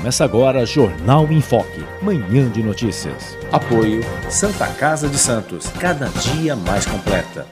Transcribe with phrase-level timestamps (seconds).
[0.00, 3.36] Começa agora Jornal em Foque, manhã de notícias.
[3.52, 4.00] Apoio
[4.30, 7.46] Santa Casa de Santos, cada dia mais completa.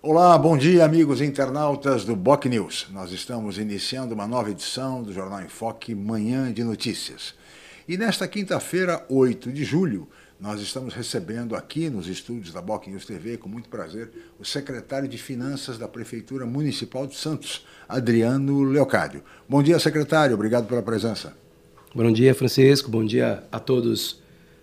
[0.00, 2.86] Olá, bom dia, amigos internautas do Boc News.
[2.90, 7.34] Nós estamos iniciando uma nova edição do Jornal em Foque, manhã de notícias.
[7.86, 10.08] E nesta quinta-feira, 8 de julho,
[10.42, 14.10] nós estamos recebendo aqui nos estúdios da Boc News TV, com muito prazer,
[14.40, 19.22] o secretário de Finanças da Prefeitura Municipal de Santos, Adriano Leocádio.
[19.46, 21.34] Bom dia, secretário, obrigado pela presença.
[21.94, 24.18] Bom dia, Francisco, bom dia a todos,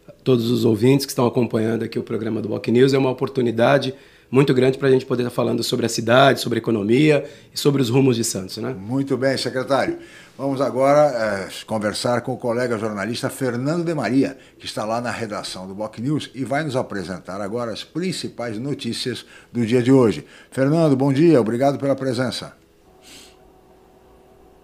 [0.07, 2.91] a todos os ouvintes que estão acompanhando aqui o programa do Boc News.
[2.91, 3.93] É uma oportunidade
[4.31, 7.59] muito grande para a gente poder estar falando sobre a cidade, sobre a economia e
[7.59, 8.57] sobre os rumos de Santos.
[8.57, 8.73] Né?
[8.73, 9.99] Muito bem, secretário.
[10.35, 15.11] Vamos agora é, conversar com o colega jornalista Fernando de Maria, que está lá na
[15.11, 19.91] redação do Boc News e vai nos apresentar agora as principais notícias do dia de
[19.91, 20.25] hoje.
[20.49, 22.58] Fernando, bom dia, obrigado pela presença.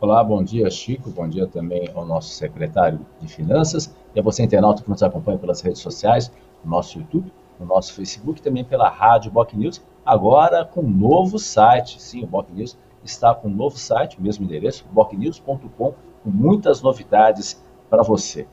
[0.05, 1.09] Olá, bom dia, Chico.
[1.09, 5.39] Bom dia também ao nosso secretário de Finanças e a você, internauta, que nos acompanha
[5.39, 6.31] pelas redes sociais,
[6.63, 11.39] no nosso YouTube no nosso Facebook, também pela rádio Boc News, agora com um novo
[11.39, 11.99] site.
[11.99, 17.59] Sim, o Boc News está com um novo site, mesmo endereço, bocnews.com, com muitas novidades
[17.89, 18.45] para você.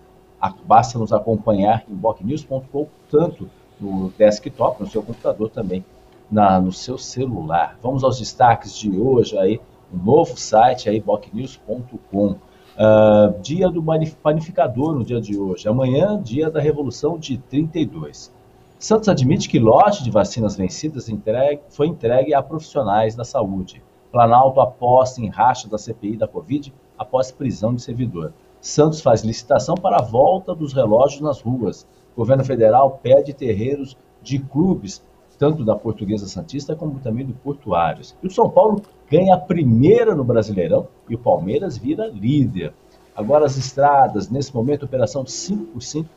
[0.65, 5.85] Basta nos acompanhar em bocnews.com, tanto no desktop, no seu computador também,
[6.31, 7.77] na, no seu celular.
[7.83, 9.61] Vamos aos destaques de hoje aí,
[9.93, 12.37] um novo site aí, bocnews.com.
[12.73, 13.85] Uh, dia do
[14.23, 15.69] panificador no dia de hoje.
[15.69, 18.33] Amanhã, dia da Revolução de 32.
[18.79, 23.83] Santos admite que lote de vacinas vencidas entregue, foi entregue a profissionais da saúde.
[24.11, 28.33] Planalto aposta em racha da CPI da Covid após prisão de servidor.
[28.61, 31.87] Santos faz licitação para a volta dos relógios nas ruas.
[32.17, 35.03] governo federal pede terreiros de clubes,
[35.43, 38.15] tanto da Portuguesa Santista como também do Portuários.
[38.23, 38.81] E o São Paulo
[39.11, 42.73] ganha a primeira no Brasileirão e o Palmeiras vira líder.
[43.13, 46.09] Agora as estradas, nesse momento, operação 5 por 5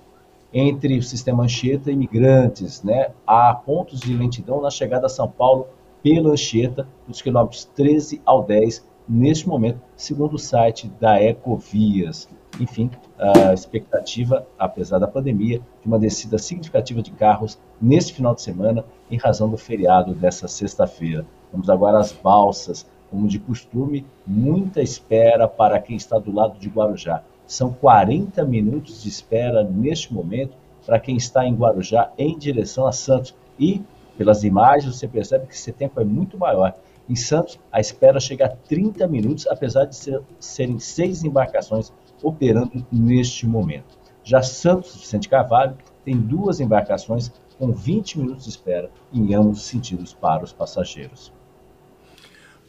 [0.53, 2.83] entre o sistema Anchieta e imigrantes.
[2.83, 3.13] Né?
[3.25, 5.65] Há pontos de lentidão na chegada a São Paulo
[6.03, 12.29] pela Anchieta, dos quilômetros 13 ao 10, neste momento, segundo o site da Ecovias.
[12.59, 18.41] Enfim, a expectativa, apesar da pandemia, de uma descida significativa de carros neste final de
[18.41, 21.25] semana, em razão do feriado dessa sexta-feira.
[21.51, 22.85] Vamos agora às balsas.
[23.09, 27.23] Como de costume, muita espera para quem está do lado de Guarujá.
[27.45, 32.91] São 40 minutos de espera neste momento para quem está em Guarujá em direção a
[32.91, 33.35] Santos.
[33.59, 33.81] E,
[34.17, 36.73] pelas imagens, você percebe que esse tempo é muito maior.
[37.07, 42.85] Em Santos, a espera chega a 30 minutos, apesar de ser, serem seis embarcações operando
[42.91, 43.97] neste momento.
[44.23, 49.65] Já Santos Vicente Carvalho tem duas embarcações com 20 minutos de espera em ambos os
[49.65, 51.31] sentidos para os passageiros.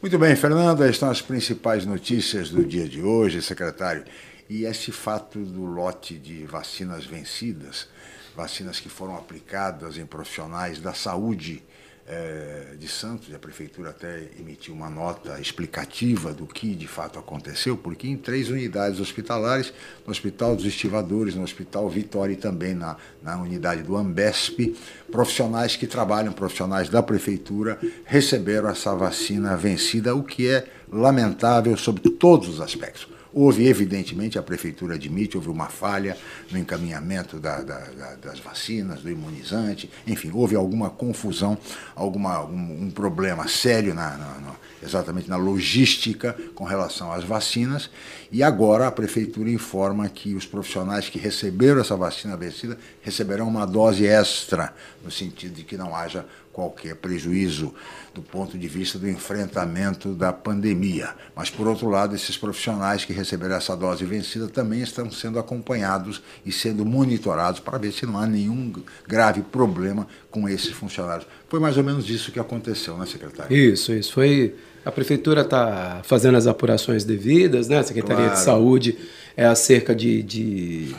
[0.01, 4.05] Muito bem, Fernando, estão as principais notícias do dia de hoje, secretário.
[4.49, 7.89] E esse fato do lote de vacinas vencidas,
[8.35, 11.63] vacinas que foram aplicadas em profissionais da saúde
[12.07, 17.75] é, de Santos, a prefeitura até emitiu uma nota explicativa do que de fato aconteceu,
[17.75, 19.73] porque em três unidades hospitalares,
[20.05, 24.73] no Hospital dos Estivadores, no Hospital Vitória e também na, na unidade do Ambesp,
[25.11, 32.09] profissionais que trabalham, profissionais da prefeitura, receberam essa vacina vencida, o que é lamentável sobre
[32.09, 36.17] todos os aspectos Houve, evidentemente, a prefeitura admite, houve uma falha
[36.51, 41.57] no encaminhamento da, da, da, das vacinas, do imunizante, enfim, houve alguma confusão,
[41.95, 47.89] alguma, um, um problema sério na, na, na, exatamente na logística com relação às vacinas,
[48.31, 53.65] e agora a prefeitura informa que os profissionais que receberam essa vacina vencida receberão uma
[53.65, 54.73] dose extra,
[55.03, 56.25] no sentido de que não haja
[56.57, 57.71] qualquer prejuízo
[58.15, 61.09] do ponto de vista do enfrentamento da pandemia.
[61.35, 66.19] Mas, por outro lado, esses profissionais que receberam essa dose vencida também estão sendo acompanhados
[66.43, 68.73] e sendo monitorados para ver se não há nenhum
[69.07, 71.27] grave problema com esses funcionários.
[71.47, 73.55] Foi mais ou menos isso que aconteceu, né, secretário?
[73.55, 74.13] Isso, isso.
[74.13, 74.55] Foi.
[74.83, 77.77] A prefeitura está fazendo as apurações devidas, né?
[77.77, 78.39] A Secretaria claro.
[78.39, 78.97] de Saúde
[79.35, 80.95] é acerca de, de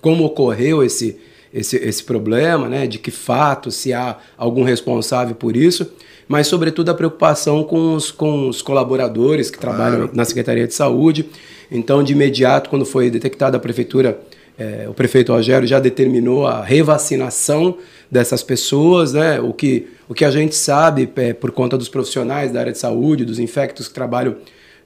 [0.00, 1.20] como ocorreu esse
[1.54, 5.88] esse, esse problema, né, de que fato, se há algum responsável por isso,
[6.26, 9.76] mas sobretudo a preocupação com os, com os colaboradores que claro.
[9.76, 11.28] trabalham na Secretaria de Saúde.
[11.70, 14.18] Então, de imediato, quando foi detectada a prefeitura,
[14.58, 17.78] é, o prefeito Rogério já determinou a revacinação
[18.10, 19.40] dessas pessoas, né?
[19.40, 22.78] O que, o que a gente sabe é, por conta dos profissionais da área de
[22.78, 24.36] saúde, dos infectos que trabalham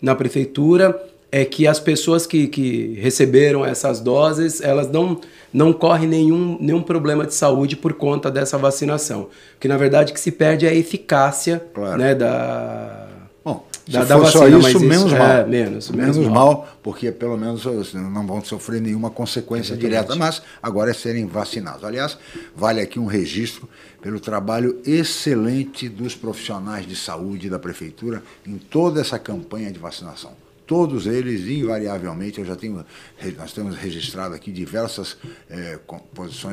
[0.00, 0.98] na prefeitura,
[1.30, 5.20] é que as pessoas que, que receberam essas doses, elas não,
[5.52, 9.28] não correm nenhum, nenhum problema de saúde por conta dessa vacinação.
[9.52, 11.98] Porque, na verdade, que se perde é a eficácia claro.
[11.98, 13.08] né, da,
[13.44, 15.26] Bom, da, da vacina, só isso, menos mal.
[15.26, 16.46] É, menos, menos, menos mal.
[16.46, 16.68] mal.
[16.82, 17.64] porque pelo menos
[17.94, 19.90] não vão sofrer nenhuma consequência Exatamente.
[19.90, 21.84] direta, mas agora é serem vacinados.
[21.84, 22.16] Aliás,
[22.56, 23.68] vale aqui um registro
[24.00, 30.32] pelo trabalho excelente dos profissionais de saúde da prefeitura em toda essa campanha de vacinação
[30.68, 32.84] todos eles, invariavelmente, eu já tenho,
[33.38, 35.16] nós temos registrado aqui diversas
[35.48, 35.80] é,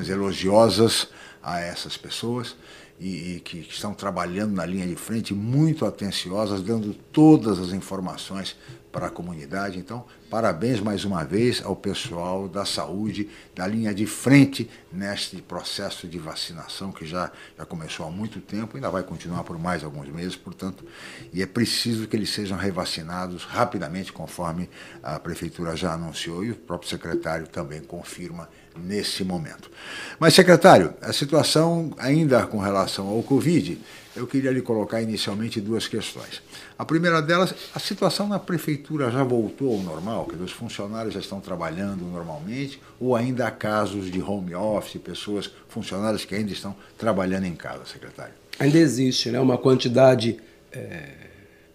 [0.07, 1.09] elogiosas
[1.43, 2.55] a essas pessoas
[2.97, 7.73] e, e que, que estão trabalhando na linha de frente, muito atenciosas, dando todas as
[7.73, 8.55] informações
[8.95, 9.77] para a comunidade.
[9.77, 16.07] Então, parabéns mais uma vez ao pessoal da saúde, da linha de frente neste processo
[16.07, 20.07] de vacinação que já, já começou há muito tempo, ainda vai continuar por mais alguns
[20.07, 20.85] meses, portanto,
[21.33, 24.69] e é preciso que eles sejam revacinados rapidamente, conforme
[25.03, 29.69] a Prefeitura já anunciou e o próprio secretário também confirma nesse momento.
[30.17, 33.77] Mas, secretário, a situação ainda com relação ao Covid,
[34.15, 36.41] eu queria lhe colocar inicialmente duas questões.
[36.77, 41.19] A primeira delas, a situação na prefeitura já voltou ao normal, que os funcionários já
[41.19, 46.75] estão trabalhando normalmente, ou ainda há casos de home office, pessoas, funcionários que ainda estão
[46.97, 48.33] trabalhando em casa, secretário?
[48.57, 50.37] Ainda existe né, uma quantidade
[50.71, 51.09] é,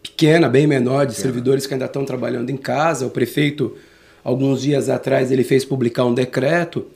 [0.03, 1.23] pequena, bem menor, de pequena.
[1.23, 3.07] servidores que ainda estão trabalhando em casa.
[3.07, 3.77] O prefeito,
[4.25, 6.87] alguns dias atrás, ele fez publicar um decreto,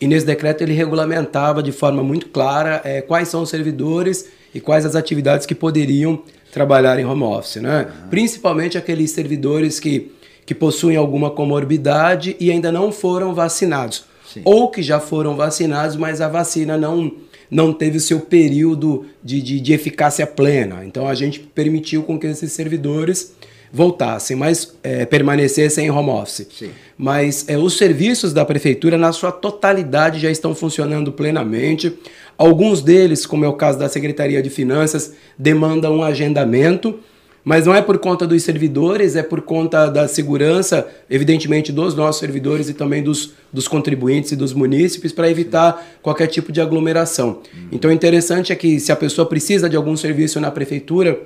[0.00, 4.60] e nesse decreto ele regulamentava de forma muito clara é, quais são os servidores e
[4.60, 6.22] quais as atividades que poderiam
[6.52, 7.86] trabalhar em home office, né?
[7.86, 8.08] Uhum.
[8.10, 10.12] Principalmente aqueles servidores que,
[10.44, 14.04] que possuem alguma comorbidade e ainda não foram vacinados.
[14.32, 14.42] Sim.
[14.44, 17.10] Ou que já foram vacinados, mas a vacina não,
[17.50, 20.84] não teve o seu período de, de, de eficácia plena.
[20.84, 23.34] Então a gente permitiu com que esses servidores
[23.72, 26.46] voltassem, mas é, permanecessem em home office.
[26.56, 26.70] Sim.
[26.98, 31.96] Mas é, os serviços da prefeitura, na sua totalidade, já estão funcionando plenamente.
[32.36, 37.00] Alguns deles, como é o caso da Secretaria de Finanças, demandam um agendamento,
[37.44, 42.20] mas não é por conta dos servidores, é por conta da segurança, evidentemente, dos nossos
[42.20, 47.40] servidores e também dos, dos contribuintes e dos munícipes, para evitar qualquer tipo de aglomeração.
[47.72, 51.18] Então, o interessante é que se a pessoa precisa de algum serviço na prefeitura,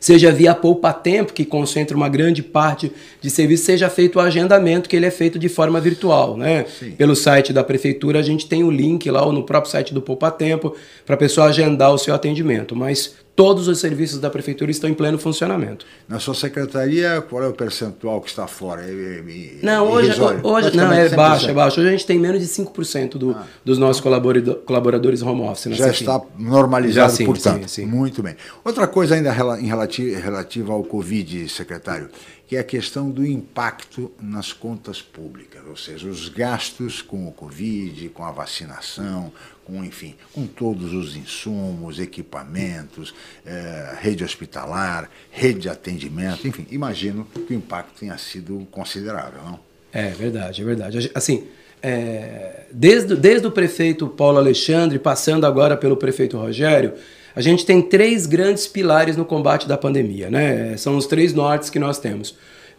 [0.00, 4.96] seja via poupa-tempo, que concentra uma grande parte de serviço, seja feito o agendamento, que
[4.96, 6.36] ele é feito de forma virtual.
[6.36, 6.64] Né?
[6.96, 10.02] Pelo site da prefeitura, a gente tem o link lá, ou no próprio site do
[10.02, 10.74] poupa-tempo,
[11.04, 12.74] para a pessoa agendar o seu atendimento.
[12.76, 15.86] Mas todos os serviços da prefeitura estão em pleno funcionamento.
[16.08, 18.82] Na sua secretaria, qual é o percentual que está fora?
[18.82, 21.78] É, é, é, não, hoje, hoje não, é baixo, é baixo.
[21.78, 25.76] Hoje a gente tem menos de 5% do, ah, dos nossos então, colaboradores home office.
[25.76, 27.68] Já está normalizado, Já, sim, portanto.
[27.68, 27.86] Sim, sim.
[27.86, 28.34] Muito bem.
[28.64, 29.30] Outra coisa ainda
[29.60, 32.08] em relativa, relativa ao Covid, secretário,
[32.48, 37.32] que é a questão do impacto nas contas públicas, ou seja, os gastos com o
[37.32, 39.30] Covid, com a vacinação,
[39.66, 43.14] com, enfim, com todos os insumos, equipamentos,
[43.44, 49.60] eh, rede hospitalar, rede de atendimento, enfim, imagino que o impacto tenha sido considerável, não?
[49.92, 51.10] É verdade, é verdade.
[51.14, 51.46] Assim,
[51.82, 56.94] é, desde, desde o prefeito Paulo Alexandre, passando agora pelo prefeito Rogério,
[57.38, 60.76] a gente tem três grandes pilares no combate da pandemia, né?
[60.76, 62.30] São os três nortes que nós temos.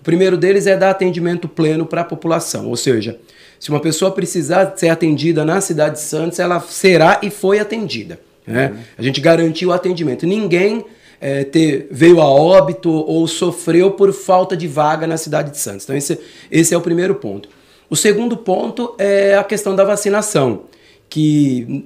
[0.01, 3.17] O primeiro deles é dar atendimento pleno para a população, ou seja,
[3.57, 8.19] se uma pessoa precisar ser atendida na cidade de Santos, ela será e foi atendida.
[8.45, 8.73] Né?
[8.73, 8.79] Uhum.
[8.97, 10.27] A gente garantiu o atendimento.
[10.27, 10.83] Ninguém
[11.21, 15.85] é, ter, veio a óbito ou sofreu por falta de vaga na cidade de Santos.
[15.85, 16.19] Então, esse,
[16.51, 17.47] esse é o primeiro ponto.
[17.89, 20.63] O segundo ponto é a questão da vacinação,
[21.09, 21.85] que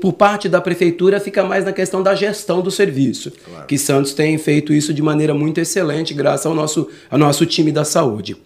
[0.00, 3.66] por parte da prefeitura fica mais na questão da gestão do serviço, claro.
[3.66, 7.70] que Santos tem feito isso de maneira muito excelente graças ao nosso, ao nosso time
[7.70, 8.36] da saúde.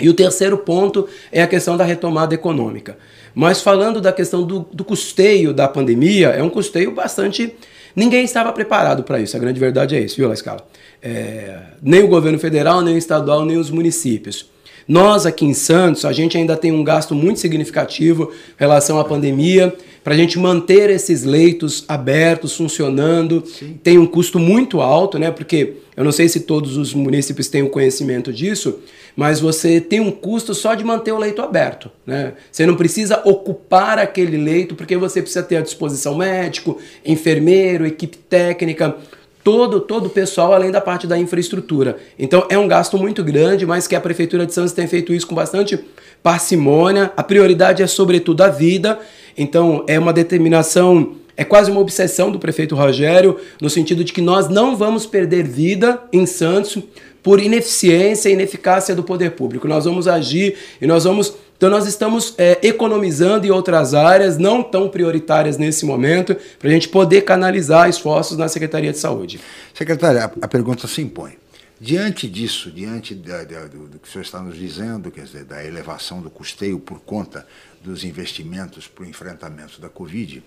[0.00, 2.96] E o terceiro ponto é a questão da retomada econômica.
[3.34, 7.54] Mas falando da questão do, do custeio da pandemia, é um custeio bastante.
[7.94, 10.66] Ninguém estava preparado para isso, a grande verdade é isso, viu, La Escala?
[11.02, 14.50] É, nem o governo federal, nem o estadual, nem os municípios.
[14.88, 19.04] Nós aqui em Santos, a gente ainda tem um gasto muito significativo em relação à
[19.04, 23.44] pandemia para a gente manter esses leitos abertos, funcionando.
[23.46, 23.78] Sim.
[23.82, 25.30] Tem um custo muito alto, né?
[25.30, 28.78] Porque Eu não sei se todos os municípios têm o conhecimento disso,
[29.14, 31.90] mas você tem um custo só de manter o leito aberto.
[32.06, 32.32] Né?
[32.50, 38.16] Você não precisa ocupar aquele leito porque você precisa ter à disposição médico, enfermeiro, equipe
[38.16, 38.96] técnica,
[39.42, 41.96] todo todo o pessoal além da parte da infraestrutura.
[42.18, 45.26] Então é um gasto muito grande, mas que a prefeitura de Santos tem feito isso
[45.26, 45.78] com bastante
[46.22, 47.12] parcimônia.
[47.16, 48.98] A prioridade é sobretudo a vida.
[49.36, 54.20] Então é uma determinação é quase uma obsessão do prefeito Rogério, no sentido de que
[54.20, 56.82] nós não vamos perder vida em Santos
[57.22, 59.66] por ineficiência e ineficácia do poder público.
[59.66, 61.34] Nós vamos agir e nós vamos.
[61.62, 66.72] Então, nós estamos é, economizando em outras áreas não tão prioritárias nesse momento, para a
[66.72, 69.40] gente poder canalizar esforços na Secretaria de Saúde.
[69.72, 71.38] Secretária, a, pergunta se impõe.
[71.80, 75.44] Diante disso, diante da, da, do, do, que o senhor está nos dizendo, quer dizer,
[75.44, 77.46] da elevação do custeio por conta
[77.80, 80.42] dos investimentos para o enfrentamento da Covid,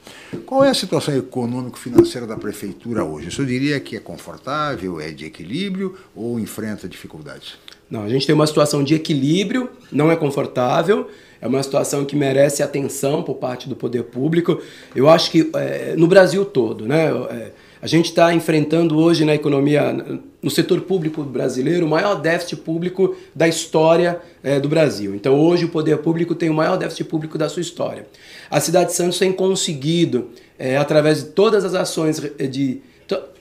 [0.45, 3.29] qual é a situação econômico-financeira da prefeitura hoje?
[3.29, 7.57] O senhor diria que é confortável, é de equilíbrio ou enfrenta dificuldades?
[7.89, 11.07] Não, a gente tem uma situação de equilíbrio, não é confortável,
[11.39, 14.59] é uma situação que merece atenção por parte do poder público.
[14.95, 17.07] Eu acho que é, no Brasil todo, né?
[17.29, 17.51] É,
[17.81, 19.95] a gente está enfrentando hoje na economia,
[20.41, 25.13] no setor público brasileiro, o maior déficit público da história é, do Brasil.
[25.13, 28.07] Então, hoje, o poder público tem o maior déficit público da sua história.
[28.49, 32.81] A cidade de Santos tem conseguido, é, através de todas as ações de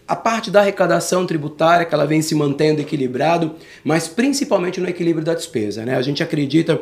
[0.06, 5.24] a parte da arrecadação tributária, que ela vem se mantendo equilibrado, mas principalmente no equilíbrio
[5.24, 5.84] da despesa.
[5.84, 5.96] Né?
[5.96, 6.80] A gente acredita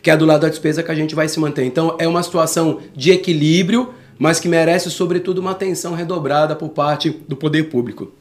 [0.00, 1.64] que é do lado da despesa que a gente vai se manter.
[1.64, 7.08] Então, é uma situação de equilíbrio mas que merece, sobretudo, uma atenção redobrada por parte
[7.26, 8.12] do poder público.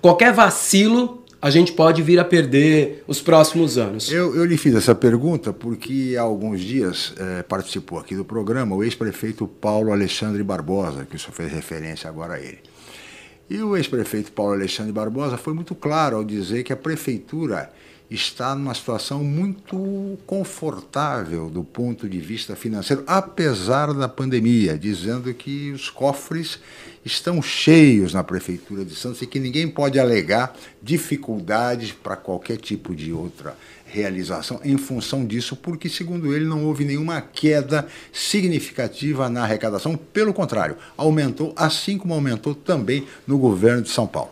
[0.00, 4.10] Qualquer vacilo, a gente pode vir a perder os próximos anos.
[4.10, 8.74] Eu, eu lhe fiz essa pergunta porque há alguns dias é, participou aqui do programa
[8.74, 12.60] o ex-prefeito Paulo Alexandre Barbosa, que o senhor fez referência agora a ele.
[13.50, 17.70] E o ex-prefeito Paulo Alexandre Barbosa foi muito claro ao dizer que a prefeitura
[18.14, 25.70] está numa situação muito confortável do ponto de vista financeiro, apesar da pandemia, dizendo que
[25.70, 26.58] os cofres
[27.04, 32.94] estão cheios na Prefeitura de Santos e que ninguém pode alegar dificuldades para qualquer tipo
[32.94, 33.56] de outra
[33.92, 40.32] realização em função disso, porque, segundo ele, não houve nenhuma queda significativa na arrecadação, pelo
[40.32, 44.30] contrário, aumentou, assim como aumentou também no governo de São Paulo.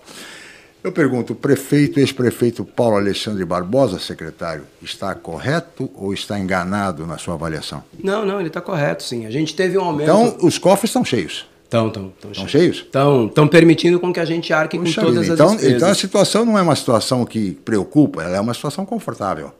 [0.82, 7.18] Eu pergunto, o prefeito, ex-prefeito Paulo Alexandre Barbosa, secretário, está correto ou está enganado na
[7.18, 7.84] sua avaliação?
[8.02, 9.26] Não, não, ele está correto, sim.
[9.26, 10.04] A gente teve um aumento.
[10.04, 11.49] Então, os cofres estão cheios.
[11.70, 12.12] Estão, estão.
[12.32, 12.78] Estão cheios?
[12.78, 15.34] Estão, estão permitindo com que a gente arque Puxa com todas vida.
[15.34, 15.76] as então, despesas.
[15.76, 19.52] Então a situação não é uma situação que preocupa, ela é uma situação confortável.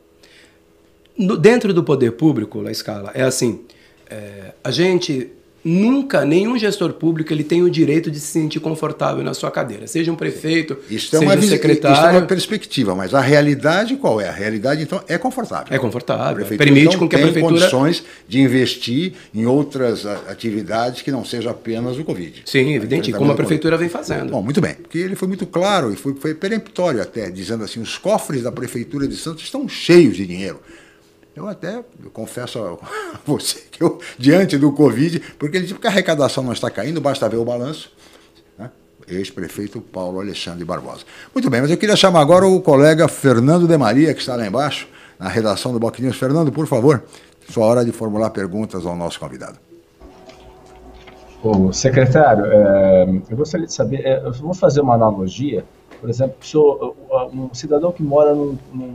[1.16, 3.60] No, dentro do poder público, La Escala, é assim,
[4.10, 5.30] é, a gente
[5.62, 9.86] Nunca nenhum gestor público ele tem o direito de se sentir confortável na sua cadeira,
[9.86, 11.96] seja um prefeito, isso é seja uma, um secretário.
[11.96, 14.28] Isso é uma perspectiva, mas a realidade qual é?
[14.28, 15.66] A realidade então é confortável.
[15.70, 16.46] É confortável.
[16.46, 21.50] Permite com que a prefeitura tem condições de investir em outras atividades que não seja
[21.50, 22.42] apenas o Covid.
[22.46, 24.30] Sim, evidente, como a prefeitura vem fazendo.
[24.30, 27.80] Bom, muito bem, porque ele foi muito claro e foi, foi peremptório até, dizendo assim,
[27.80, 30.60] os cofres da prefeitura de Santos estão cheios de dinheiro.
[31.34, 32.76] Eu até eu confesso a
[33.24, 37.28] você que eu, diante do Covid, porque ele que a arrecadação não está caindo, basta
[37.28, 37.92] ver o balanço.
[38.58, 38.70] Né?
[39.08, 41.04] Ex-prefeito Paulo Alexandre Barbosa.
[41.34, 44.46] Muito bem, mas eu queria chamar agora o colega Fernando de Maria, que está lá
[44.46, 45.96] embaixo, na redação do Boc.
[46.12, 47.04] Fernando, por favor,
[47.48, 49.58] sua hora de formular perguntas ao nosso convidado.
[51.42, 55.64] O secretário, é, eu gostaria de saber, é, eu vou fazer uma analogia,
[56.00, 56.96] por exemplo, sou
[57.32, 58.94] um cidadão que mora num, num,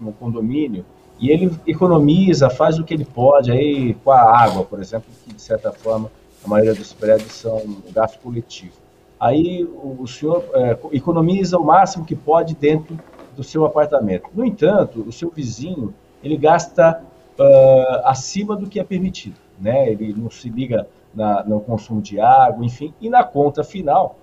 [0.00, 0.84] num condomínio
[1.18, 5.34] e ele economiza, faz o que ele pode aí com a água, por exemplo, que
[5.34, 6.10] de certa forma
[6.44, 8.74] a maioria dos prédios são gasto coletivo.
[9.18, 12.98] Aí o, senhor é, economiza o máximo que pode dentro
[13.34, 14.28] do seu apartamento.
[14.34, 17.02] No entanto, o seu vizinho ele gasta
[17.38, 19.90] uh, acima do que é permitido, né?
[19.90, 24.18] Ele não se liga na, no consumo de água, enfim, e na conta final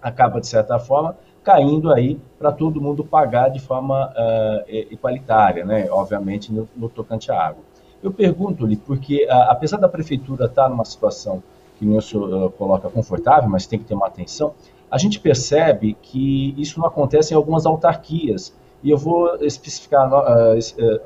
[0.00, 1.16] acaba de certa forma
[1.46, 5.88] caindo aí para todo mundo pagar de forma uh, igualitária, né?
[5.88, 7.62] obviamente no, no, tocante à água.
[8.02, 11.40] Eu pergunto-lhe, porque uh, apesar da prefeitura estar tá numa situação
[11.78, 14.54] que o senhor uh, coloca confortável, mas tem que ter uma atenção,
[14.90, 20.10] a gente percebe que isso não acontece em algumas autarquias, e eu vou especificar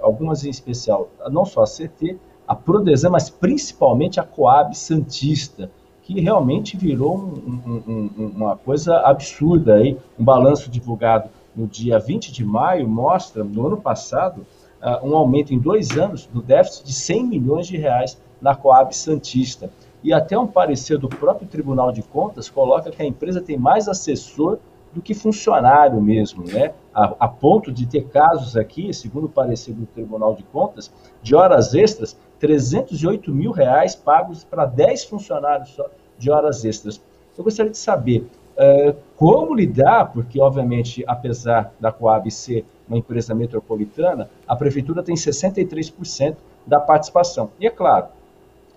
[0.00, 2.18] algumas em especial, não só a CT,
[2.49, 5.70] a Prodesan, mas principalmente a Coab Santista,
[6.12, 9.76] que realmente virou um, um, uma coisa absurda.
[9.76, 9.96] Aí.
[10.18, 14.44] Um balanço divulgado no dia 20 de maio mostra, no ano passado,
[14.82, 18.94] uh, um aumento em dois anos do déficit de 100 milhões de reais na Coab
[18.94, 19.70] Santista.
[20.02, 23.86] E até um parecer do próprio Tribunal de Contas coloca que a empresa tem mais
[23.86, 24.58] assessor
[24.92, 26.72] do que funcionário mesmo, né?
[26.92, 30.90] A, a, ponto de ter casos aqui, segundo o parecer do Tribunal de Contas,
[31.22, 35.86] de horas extras, 308 mil reais pagos para 10 funcionários só
[36.20, 37.00] de horas extras.
[37.36, 43.34] Eu gostaria de saber uh, como lidar, porque, obviamente, apesar da Coab ser uma empresa
[43.34, 46.36] metropolitana, a prefeitura tem 63%
[46.66, 47.50] da participação.
[47.58, 48.08] E é claro,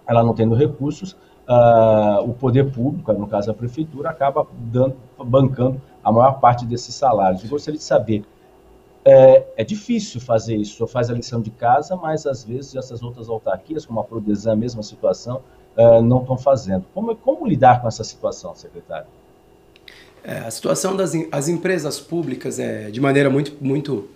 [0.07, 1.11] ela não tendo recursos,
[1.47, 6.95] uh, o poder público, no caso a prefeitura, acaba dando, bancando a maior parte desses
[6.95, 7.43] salários.
[7.43, 8.23] Eu gostaria de saber,
[9.03, 13.03] é, é difícil fazer isso, só faz a lição de casa, mas às vezes essas
[13.03, 15.41] outras autarquias, como a Prodesan, a mesma situação,
[15.77, 16.85] uh, não estão fazendo.
[16.93, 19.07] Como, como lidar com essa situação, secretário?
[20.23, 24.07] É, a situação das as empresas públicas é de maneira muito, muito,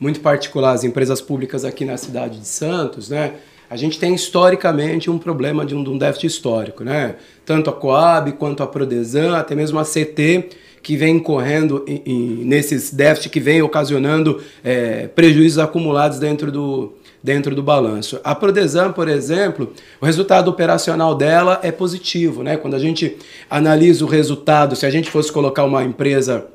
[0.00, 3.34] muito particular, as empresas públicas aqui na cidade de Santos, né?
[3.70, 7.16] A gente tem historicamente um problema de um, de um déficit histórico, né?
[7.46, 10.50] Tanto a Coab quanto a Prodesan, até mesmo a CT,
[10.82, 16.94] que vem correndo em, em, nesses déficits que vem ocasionando é, prejuízos acumulados dentro do,
[17.24, 18.20] dentro do balanço.
[18.22, 22.58] A Prodesan, por exemplo, o resultado operacional dela é positivo, né?
[22.58, 23.16] Quando a gente
[23.48, 26.46] analisa o resultado, se a gente fosse colocar uma empresa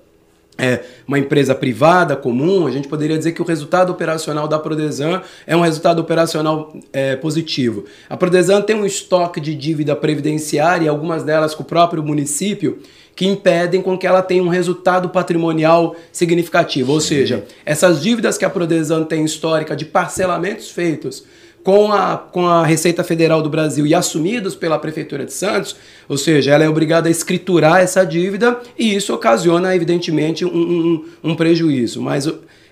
[0.59, 5.21] é, uma empresa privada comum, a gente poderia dizer que o resultado operacional da Prodesan
[5.47, 7.85] é um resultado operacional é, positivo.
[8.09, 12.79] A Prodesan tem um estoque de dívida previdenciária, algumas delas com o próprio município,
[13.19, 16.93] que impedem com que ela tenha um resultado patrimonial significativo.
[16.93, 21.25] Ou seja, essas dívidas que a Prodesan tem histórica de parcelamentos feitos
[21.61, 25.75] com a, com a Receita Federal do Brasil e assumidos pela Prefeitura de Santos,
[26.07, 31.05] ou seja, ela é obrigada a escriturar essa dívida e isso ocasiona, evidentemente, um, um,
[31.21, 32.01] um prejuízo.
[32.01, 32.25] Mas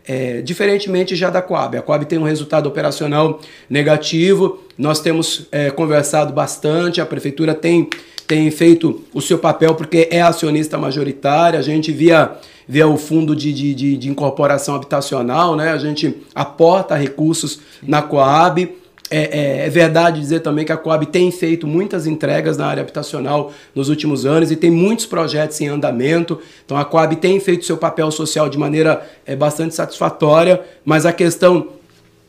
[0.07, 1.75] é, diferentemente já da Coab.
[1.75, 7.89] A Coab tem um resultado operacional negativo, nós temos é, conversado bastante, a Prefeitura tem
[8.27, 12.33] tem feito o seu papel porque é acionista majoritária, a gente via,
[12.67, 15.71] via o fundo de, de, de, de incorporação habitacional, né?
[15.71, 18.75] a gente aporta recursos na Coab.
[19.09, 22.81] É, é, é, verdade dizer também que a Coab tem feito muitas entregas na área
[22.81, 26.41] habitacional nos últimos anos e tem muitos projetos em andamento.
[26.65, 31.13] Então a Coab tem feito seu papel social de maneira é, bastante satisfatória, mas a
[31.13, 31.69] questão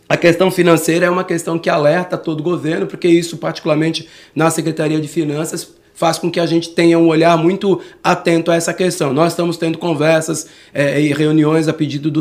[0.09, 4.49] a questão financeira é uma questão que alerta todo o governo, porque isso, particularmente na
[4.50, 8.73] Secretaria de Finanças, faz com que a gente tenha um olhar muito atento a essa
[8.73, 9.13] questão.
[9.13, 12.21] Nós estamos tendo conversas é, e reuniões a pedido do,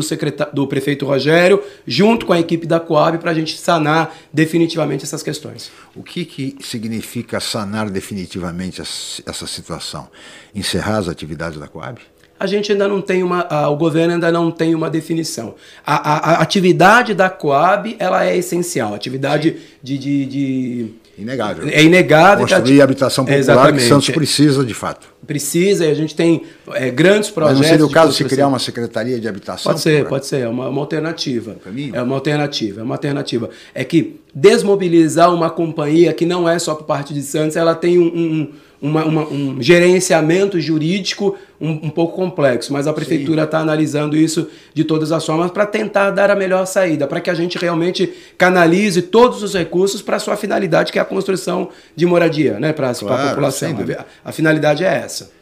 [0.52, 5.22] do prefeito Rogério, junto com a equipe da Coab, para a gente sanar definitivamente essas
[5.22, 5.70] questões.
[5.94, 10.08] O que, que significa sanar definitivamente essa situação?
[10.52, 12.00] Encerrar as atividades da Coab?
[12.40, 15.56] a gente ainda não tem uma, a, o governo ainda não tem uma definição.
[15.84, 21.68] A, a, a, atividade da Coab ela é essencial, atividade de, de, de Inegável.
[21.68, 22.46] É inegável.
[22.46, 23.82] Construir a habitação popular Exatamente.
[23.82, 25.08] que Santos precisa de fato.
[25.26, 27.58] Precisa, e a gente tem é, grandes projetos.
[27.58, 29.72] Mas não seria o caso de se criar uma secretaria de habitação?
[29.72, 31.56] Pode ser, pode ser, é uma, uma alternativa.
[31.92, 33.50] É uma alternativa, é uma alternativa.
[33.74, 37.98] É que desmobilizar uma companhia que não é só por parte de Santos, ela tem
[37.98, 43.58] um, um uma, uma, um gerenciamento jurídico um, um, pouco complexo, mas a prefeitura está
[43.58, 47.34] analisando isso de todas as formas para tentar dar a melhor saída, para que a
[47.34, 52.06] gente realmente canalize todos os recursos para a sua finalidade, que é a construção de
[52.06, 53.76] moradia, né, para claro, a população.
[54.24, 55.32] A, a finalidade é essa.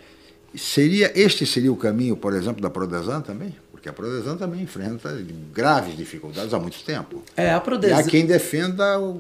[0.55, 3.55] Seria este seria o caminho, por exemplo, da Prodesan também?
[3.87, 5.17] Porque a Prodesan também enfrenta
[5.53, 7.23] graves dificuldades há muito tempo.
[7.37, 7.97] É, a Prodesan...
[7.97, 9.11] E há quem defenda o,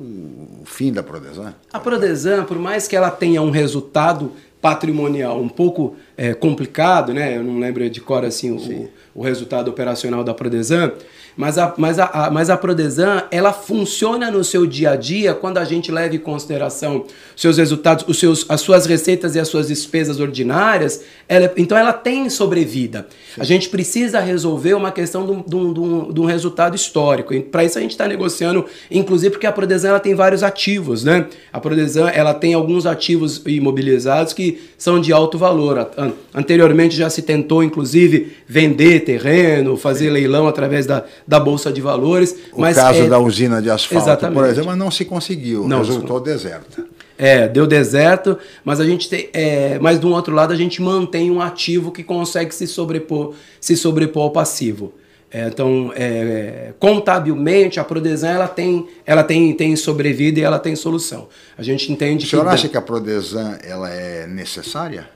[0.63, 1.55] o fim da Prodesan.
[1.73, 7.37] A Prodesan, por mais que ela tenha um resultado patrimonial um pouco é, complicado, né?
[7.37, 10.93] Eu não lembro de cor assim o, o resultado operacional da Prodesan,
[11.37, 15.35] mas a, mas, a, a, mas a Prodesan, ela funciona no seu dia a dia
[15.35, 17.05] quando a gente leva em consideração
[17.37, 21.03] seus resultados, os seus, as suas receitas e as suas despesas ordinárias.
[21.29, 23.07] Ela, então ela tem sobrevida.
[23.35, 23.41] Sim.
[23.41, 27.39] A gente precisa resolver uma questão de um, resultado histórico.
[27.43, 31.05] Para isso a gente está negociando, inclusive porque a Prodesan ela tem vários ativos.
[31.05, 31.27] Né?
[31.53, 35.91] A Prodesan ela tem alguns ativos imobilizados que são de alto valor.
[36.35, 40.13] Anteriormente já se tentou, inclusive, vender terreno, fazer Sim.
[40.13, 42.37] leilão através da, da Bolsa de Valores.
[42.53, 43.09] O mas caso é...
[43.09, 44.39] da usina de asfalto, Exatamente.
[44.39, 46.85] por exemplo, não se conseguiu, não, resultou deserta.
[47.19, 51.31] É, deu deserto, mas a gente tem, é, mas do outro lado a gente mantém
[51.31, 54.93] um ativo que consegue se sobrepor, se sobrepor ao passivo.
[55.31, 60.77] É, então, é, contabilmente, a Prodesan ela tem, ela tem, tem sobrevida e ela tem
[60.77, 61.29] solução.
[61.59, 62.25] A gente entende.
[62.27, 65.09] O senhor que acha que a Prodesan ela é necessária?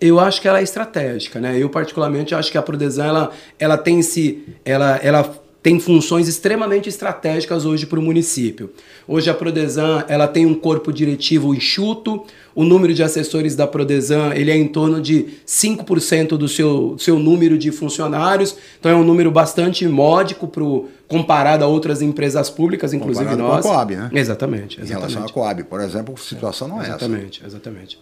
[0.00, 1.58] Eu acho que ela é estratégica, né?
[1.58, 6.88] Eu particularmente acho que a Prodesan ela, ela tem se, ela, ela tem funções extremamente
[6.88, 8.70] estratégicas hoje para o município.
[9.08, 12.24] Hoje a Prodesan ela tem um corpo diretivo enxuto,
[12.54, 17.18] o número de assessores da Prodesan ele é em torno de 5% do seu, seu
[17.18, 22.94] número de funcionários, então é um número bastante módico pro, comparado a outras empresas públicas,
[22.94, 23.66] inclusive Comparado nós.
[23.66, 24.10] Com a Coab, né?
[24.12, 25.14] Exatamente, Em exatamente.
[25.14, 27.44] relação à Coab, por exemplo, a situação não é Exatamente, exatamente.
[27.44, 27.98] Exatamente,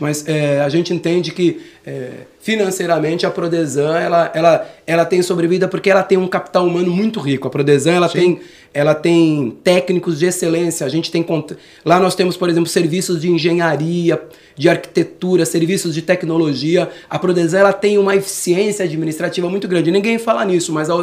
[0.00, 5.68] mas é, a gente entende que é, financeiramente a Prodesan ela, ela, ela tem sobrevida
[5.68, 7.46] porque ela tem um capital humano muito rico.
[7.46, 8.40] A Prodesan ela tem,
[8.76, 10.84] ela tem técnicos de excelência.
[10.84, 11.24] A gente tem
[11.82, 14.20] lá nós temos, por exemplo, serviços de engenharia,
[14.54, 16.90] de arquitetura, serviços de tecnologia.
[17.08, 19.90] A Prodesan ela tem uma eficiência administrativa muito grande.
[19.90, 20.94] Ninguém fala nisso, mas a,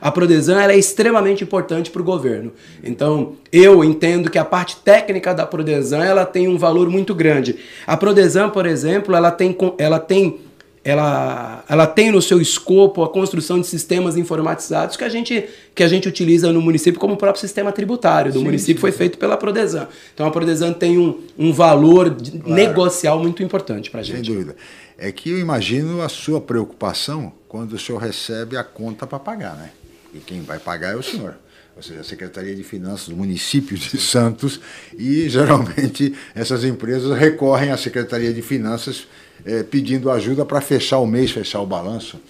[0.00, 2.52] a Prodesan ela é extremamente importante para o governo.
[2.84, 7.56] Então eu entendo que a parte técnica da Prodesan ela tem um valor muito grande.
[7.88, 10.45] A Prodesan, por exemplo, ela tem, ela tem
[10.88, 15.44] ela, ela tem no seu escopo a construção de sistemas informatizados que a gente,
[15.74, 19.18] que a gente utiliza no município, como o próprio sistema tributário do município foi feito
[19.18, 19.88] pela Prodesan.
[20.14, 24.30] Então a Prodesan tem um, um valor de- negocial muito importante para a Sem gente.
[24.30, 24.54] dúvida.
[24.96, 29.56] É que eu imagino a sua preocupação quando o senhor recebe a conta para pagar,
[29.56, 29.70] né?
[30.14, 31.34] E quem vai pagar é o senhor.
[31.76, 34.60] Ou seja, a Secretaria de Finanças do município de Santos.
[34.96, 39.06] E geralmente essas empresas recorrem à Secretaria de Finanças
[39.46, 42.20] eh, pedindo ajuda para fechar o mês, fechar o balanço.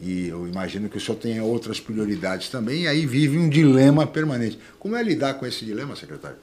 [0.00, 4.06] E eu imagino que o senhor tenha outras prioridades também, e aí vive um dilema
[4.06, 4.58] permanente.
[4.78, 6.36] Como é lidar com esse dilema, secretário?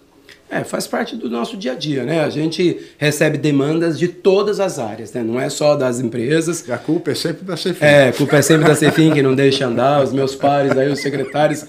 [0.53, 2.25] É, faz parte do nosso dia a dia, né?
[2.25, 5.23] A gente recebe demandas de todas as áreas, né?
[5.23, 6.69] Não é só das empresas.
[6.69, 7.77] A culpa é sempre da CFI.
[7.79, 10.91] É, a culpa é sempre da Cefim que não deixa andar, os meus pares aí,
[10.91, 11.65] os secretários,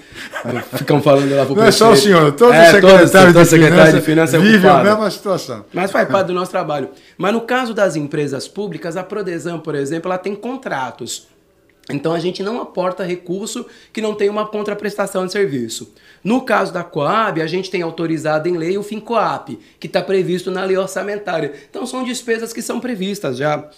[0.74, 2.16] ficam falando lá pro Não é só o prefeito.
[2.16, 5.64] senhor, todo É, secretário, todo de, secretário finanças de finanças é vive a mesma situação.
[5.72, 6.88] Mas faz parte do nosso trabalho.
[7.16, 11.28] Mas no caso das empresas públicas, a Prodesan, por exemplo, ela tem contratos.
[11.90, 15.92] Então a gente não aporta recurso que não tem uma contraprestação de serviço.
[16.22, 20.50] No caso da Coab, a gente tem autorizado em lei o FINCOAP, que está previsto
[20.50, 21.52] na lei orçamentária.
[21.68, 23.68] Então são despesas que são previstas já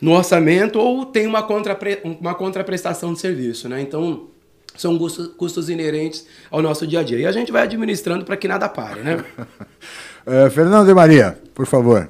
[0.00, 3.68] no orçamento ou tem uma, contrapre, uma contraprestação de serviço.
[3.68, 3.82] Né?
[3.82, 4.28] Então
[4.74, 4.98] são
[5.36, 7.18] custos, inerentes ao nosso dia a dia.
[7.18, 9.00] E a gente vai administrando para que nada pare.
[9.00, 9.22] Né?
[10.26, 12.08] Eh, Fernando de Maria, por favor.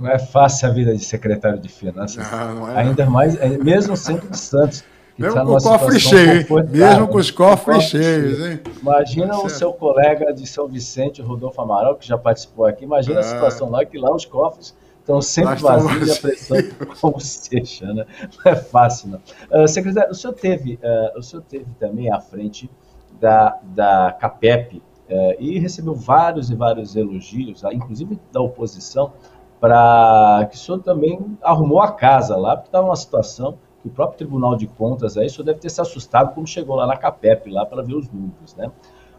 [0.00, 2.26] Não é fácil a vida de secretário de Finanças.
[2.32, 4.82] Ah, não é, Ainda mais, é, mesmo sendo de Santos.
[5.14, 6.42] que Mesmo tá com numa o cofre situação cheio, hein?
[6.44, 8.52] confortável, Mesmo com os cofres cofre cheios, cheio.
[8.52, 8.60] hein?
[8.80, 9.58] Imagina Tá o certo.
[9.58, 12.84] seu colega de São Vicente, o Rodolfo Amaral, que já participou aqui.
[12.84, 13.20] Imagina Ah.
[13.20, 16.56] a situação lá, que lá os cofres estão sempre vazios e a pressão
[17.00, 18.06] como seja, né?
[18.44, 19.20] Não é fácil, não.
[19.52, 22.70] Ah, secretário, o senhor teve, ah, o senhor teve também à frente
[23.20, 29.12] da, da CAPEP eh, e recebeu vários e vários elogios, ah, inclusive da oposição,
[29.60, 33.90] para que o senhor também arrumou a casa lá, porque estava numa situação que o
[33.90, 36.96] próprio Tribunal de Contas aí, o senhor deve ter se assustado quando chegou lá na
[36.96, 38.70] CAPEP, lá para ver os números, né?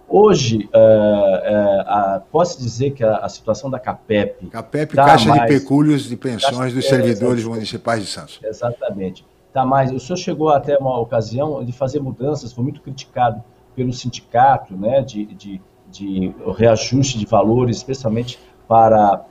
[0.09, 1.43] Hoje, eh,
[1.85, 6.03] eh, posso dizer que a, a situação da CAPEP, CAPEP, Tá, Caixa mas- de Pecúlios
[6.03, 7.45] de Pensões Caixa- dos Servidores.
[7.45, 8.39] Municipais de Santos.
[8.43, 9.89] exatamente, tá mais.
[9.91, 13.41] O senhor chegou até uma ocasião de fazer mudanças, foi muito criticado
[13.73, 19.21] pelo sindicato, né, de, de, de reajuste de valores, especialmente para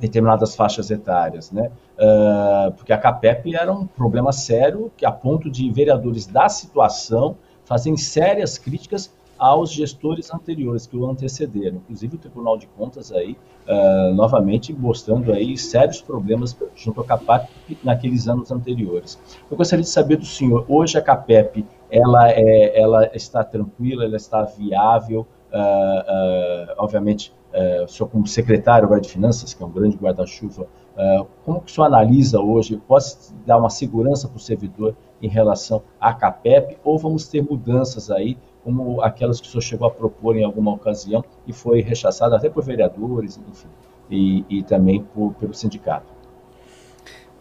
[0.00, 1.70] determinadas faixas etárias, né?
[1.98, 7.36] Ah, porque a CAPEP era um problema sério, que a ponto de vereadores da situação
[7.64, 13.36] fazem sérias críticas aos gestores anteriores que o antecederam, inclusive o Tribunal de Contas aí
[13.68, 19.18] ah, novamente mostrando aí sérios problemas junto à CAPEP naqueles anos anteriores.
[19.50, 24.16] Eu gostaria de saber do senhor, hoje a CAPEP ela é, ela está tranquila, ela
[24.16, 29.70] está viável, ah, obviamente eh, o senhor como secretário agora de Finanças, que é um
[29.70, 34.40] grande guarda-chuva, eh, como que o senhor analisa hoje, posso dar uma segurança para o
[34.40, 39.62] servidor em relação à CAPEP, ou vamos ter mudanças aí, como aquelas que o senhor
[39.62, 43.68] chegou a propor em alguma ocasião e foi rechaçada até por vereadores, enfim,
[44.10, 46.12] e, e também por, pelo sindicato?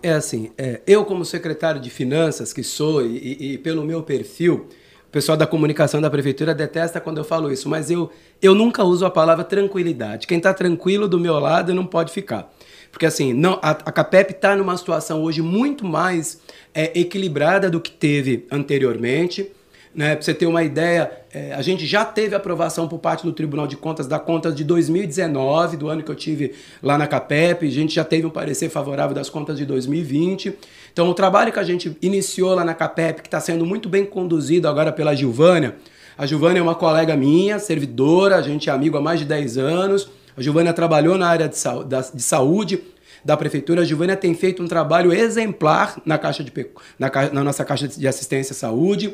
[0.02, 4.02] É assim, é, eu como secretário de finanças que sou e, e- e pelo meu
[4.02, 4.68] perfil,
[5.10, 8.84] o pessoal da comunicação da prefeitura detesta quando eu falo isso, mas eu, eu nunca
[8.84, 10.28] uso a palavra tranquilidade.
[10.28, 12.54] Quem está tranquilo do meu lado não pode ficar.
[12.92, 16.40] Porque assim, não, a, a CAPEP está numa situação hoje muito mais
[16.76, 19.52] é, equilibrada do que teve anteriormente.
[20.00, 20.16] Né?
[20.16, 23.68] Para você ter uma ideia, é, a gente já teve aprovação por parte do Tribunal
[23.68, 27.70] de Contas da conta de 2019, do ano que eu tive lá na CAPEP, a
[27.70, 30.54] gente já teve um parecer favorável das contas de 2020.
[30.94, 34.06] Então, o trabalho que a gente iniciou lá na CAPEP, que está sendo muito bem
[34.06, 35.76] conduzido agora pela Gilvânia,
[36.18, 39.58] a Gilvânia é uma colega minha, servidora, a gente é amigo há mais de 10
[39.58, 40.10] anos.
[40.38, 42.82] A Giovânia trabalhou na área de, sau- da- de saúde,
[43.26, 43.82] da prefeitura.
[43.82, 46.54] A Gilvânia tem feito um trabalho exemplar na, caixa de,
[46.98, 49.14] na, na nossa Caixa de Assistência à Saúde,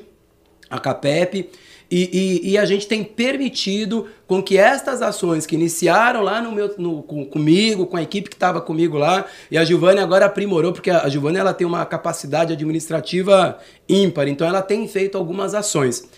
[0.69, 1.49] a CAPEP.
[1.89, 6.51] E, e, e, a gente tem permitido com que estas ações que iniciaram lá no
[6.51, 10.25] meu, no, com, comigo, com a equipe que estava comigo lá, e a Giovanni agora
[10.25, 15.53] aprimorou, porque a, a ela tem uma capacidade administrativa ímpar, então ela tem feito algumas
[15.53, 16.09] ações.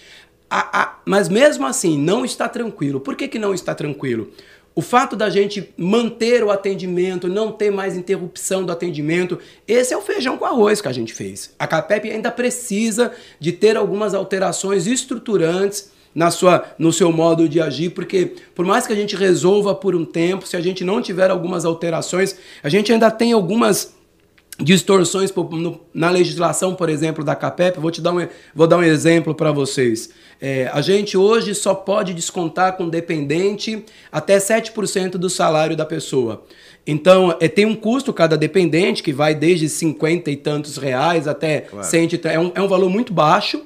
[0.50, 3.02] A, a, mas mesmo assim, não está tranquilo.
[3.02, 4.32] Por que, que não está tranquilo?
[4.78, 9.98] O fato da gente manter o atendimento, não ter mais interrupção do atendimento, esse é
[9.98, 11.52] o feijão com arroz que a gente fez.
[11.58, 17.60] A CAPEP ainda precisa de ter algumas alterações estruturantes na sua, no seu modo de
[17.60, 21.02] agir, porque por mais que a gente resolva por um tempo, se a gente não
[21.02, 23.97] tiver algumas alterações, a gente ainda tem algumas
[24.60, 25.32] distorções
[25.94, 27.80] na legislação, por exemplo, da CAPEP.
[27.80, 30.10] Vou te dar um, vou dar um exemplo para vocês.
[30.42, 36.44] É, a gente hoje só pode descontar com dependente até 7% do salário da pessoa.
[36.86, 41.62] Então, é, tem um custo cada dependente, que vai desde 50 e tantos reais até
[41.62, 41.86] claro.
[41.86, 43.62] 100, é um, é um valor muito baixo.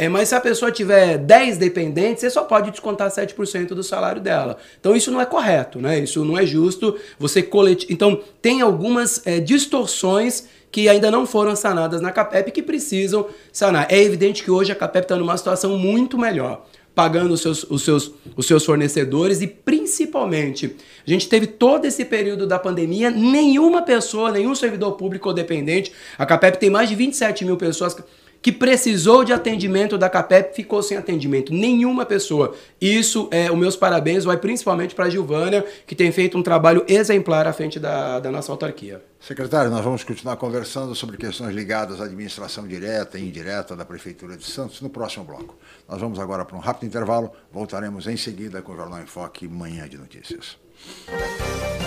[0.00, 4.18] É, mas se a pessoa tiver 10 dependentes, você só pode descontar 7% do salário
[4.18, 4.56] dela.
[4.80, 5.98] Então isso não é correto, né?
[5.98, 6.96] Isso não é justo.
[7.18, 7.86] Você colete...
[7.90, 13.88] Então tem algumas é, distorções que ainda não foram sanadas na CAPEP que precisam sanar.
[13.90, 17.82] É evidente que hoje a CAPEP está numa situação muito melhor, pagando os seus, os,
[17.82, 23.82] seus, os seus fornecedores e principalmente, a gente teve todo esse período da pandemia, nenhuma
[23.82, 27.94] pessoa, nenhum servidor público ou dependente, a CAPEP tem mais de 27 mil pessoas
[28.42, 31.52] que precisou de atendimento da CAPEP ficou sem atendimento.
[31.52, 32.54] Nenhuma pessoa.
[32.80, 36.84] Isso, é, os meus parabéns vai principalmente para a Gilvânia, que tem feito um trabalho
[36.88, 39.02] exemplar à frente da, da nossa autarquia.
[39.20, 44.36] Secretário, nós vamos continuar conversando sobre questões ligadas à administração direta e indireta da Prefeitura
[44.36, 45.56] de Santos no próximo bloco.
[45.86, 49.46] Nós vamos agora para um rápido intervalo, voltaremos em seguida com o Jornal em Foque
[49.46, 50.56] Manhã de Notícias.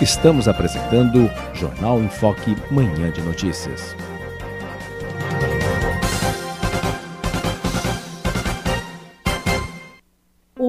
[0.00, 3.96] Estamos apresentando Jornal em Foque Manhã de Notícias.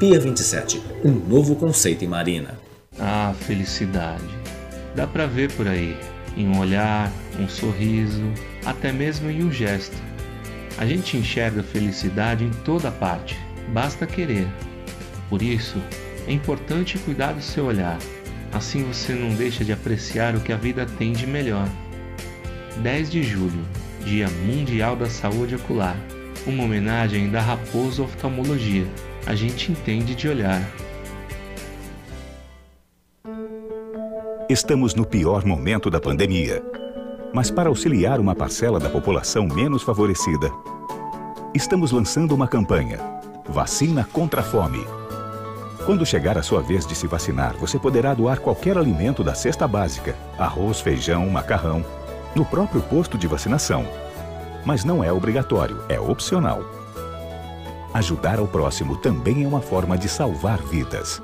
[0.00, 2.58] Pia 27, um novo conceito em marina.
[2.98, 4.24] Ah, felicidade.
[4.96, 5.94] Dá para ver por aí,
[6.34, 8.24] em um olhar, um sorriso,
[8.64, 9.94] até mesmo em um gesto.
[10.78, 13.38] A gente enxerga felicidade em toda parte,
[13.74, 14.48] basta querer.
[15.28, 15.76] Por isso,
[16.26, 17.98] é importante cuidar do seu olhar.
[18.54, 21.68] Assim você não deixa de apreciar o que a vida tem de melhor.
[22.82, 23.68] 10 de julho,
[24.02, 25.96] Dia Mundial da Saúde Ocular.
[26.46, 28.86] Uma homenagem da Raposo Oftalmologia
[29.26, 30.62] a gente entende de olhar.
[34.48, 36.62] Estamos no pior momento da pandemia.
[37.32, 40.50] Mas para auxiliar uma parcela da população menos favorecida,
[41.54, 42.98] estamos lançando uma campanha:
[43.48, 44.84] Vacina contra a Fome.
[45.86, 49.66] Quando chegar a sua vez de se vacinar, você poderá doar qualquer alimento da cesta
[49.68, 51.84] básica, arroz, feijão, macarrão,
[52.34, 53.86] no próprio posto de vacinação.
[54.64, 56.79] Mas não é obrigatório, é opcional.
[57.92, 61.20] Ajudar ao próximo também é uma forma de salvar vidas.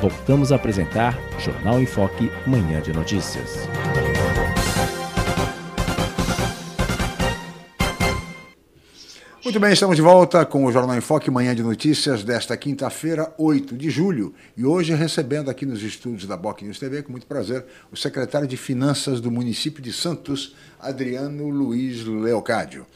[0.00, 3.68] Voltamos a apresentar Jornal em Foque, Manhã de Notícias.
[9.52, 13.34] Muito bem, estamos de volta com o Jornal em Foque, manhã de notícias desta quinta-feira,
[13.36, 14.32] 8 de julho.
[14.56, 17.62] E hoje recebendo aqui nos estúdios da Boc News TV, com muito prazer,
[17.92, 22.86] o secretário de Finanças do município de Santos, Adriano Luiz Leocádio.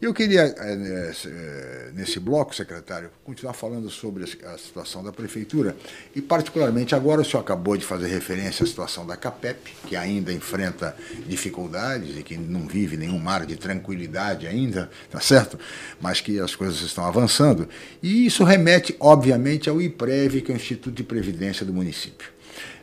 [0.00, 5.74] Eu queria, eh, eh, nesse bloco, secretário, continuar falando sobre a situação da Prefeitura
[6.14, 10.30] e, particularmente, agora o senhor acabou de fazer referência à situação da CAPEP, que ainda
[10.34, 10.94] enfrenta
[11.26, 15.58] dificuldades e que não vive nenhum mar de tranquilidade ainda, tá certo?
[15.98, 17.66] Mas que as coisas estão avançando.
[18.02, 22.35] E isso remete, obviamente, ao IPREV, que é o Instituto de Previdência do município.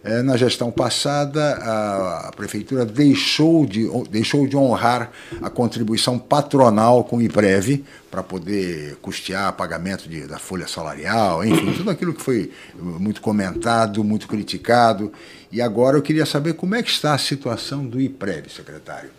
[0.04, 5.12] É, na gestão passada, a, prefeitura deixou de, deixou de honrar
[5.42, 11.72] a contribuição patronal com o IPREV para poder custear pagamento de, da folha salarial, enfim,
[11.72, 15.12] tudo aquilo que foi muito comentado, muito criticado.
[15.50, 19.10] E agora eu queria saber como é que está a situação do IPREV, secretário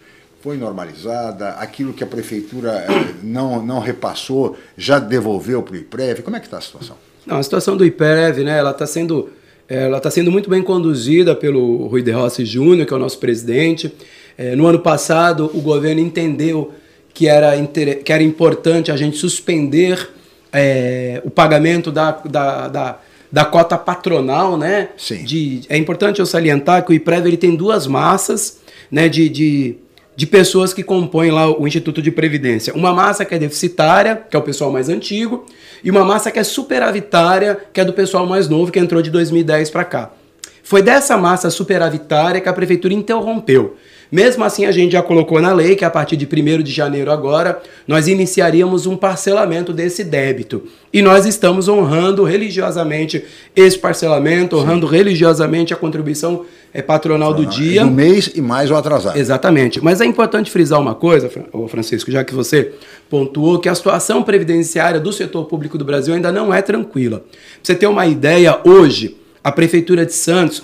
[0.45, 6.21] foi normalizada, aquilo que a prefeitura eh, não, não repassou já devolveu para o IPREV?
[6.21, 6.97] Como é que está a situação?
[7.25, 9.31] Não, a situação do IPREV, né, ela está sendo,
[9.69, 13.19] ela tá sendo muito bem conduzida pelo Rui de Rossi Júnior, que é o nosso
[13.19, 13.93] presidente.
[14.37, 16.73] É, no ano passado, o governo entendeu
[17.13, 17.53] que era,
[18.05, 20.11] que era importante a gente suspender
[20.53, 22.99] é, o pagamento da, da, da,
[23.31, 24.91] da, cota patronal, né?
[24.97, 25.25] Sim.
[25.25, 29.77] De, é importante eu salientar que o IPREV ele tem duas massas né, de, de
[30.17, 32.75] de pessoas que compõem lá o Instituto de Previdência.
[32.75, 35.45] Uma massa que é deficitária, que é o pessoal mais antigo,
[35.83, 39.11] e uma massa que é superavitária, que é do pessoal mais novo, que entrou de
[39.11, 40.11] 2010 para cá.
[40.63, 43.77] Foi dessa massa superavitária que a prefeitura interrompeu.
[44.15, 47.11] Mesmo assim, a gente já colocou na lei que a partir de 1 de janeiro
[47.11, 50.63] agora, nós iniciaríamos um parcelamento desse débito.
[50.93, 53.25] E nós estamos honrando religiosamente
[53.57, 54.95] esse parcelamento, honrando Sim.
[54.95, 57.85] religiosamente a contribuição é, patronal do dia.
[57.85, 59.19] Do mês e mais o atrasado.
[59.19, 59.83] Exatamente.
[59.83, 61.29] Mas é importante frisar uma coisa,
[61.67, 62.71] Francisco, já que você
[63.11, 67.19] pontuou que a situação previdenciária do setor público do Brasil ainda não é tranquila.
[67.19, 67.29] Pra
[67.65, 70.63] você ter uma ideia, hoje, a Prefeitura de Santos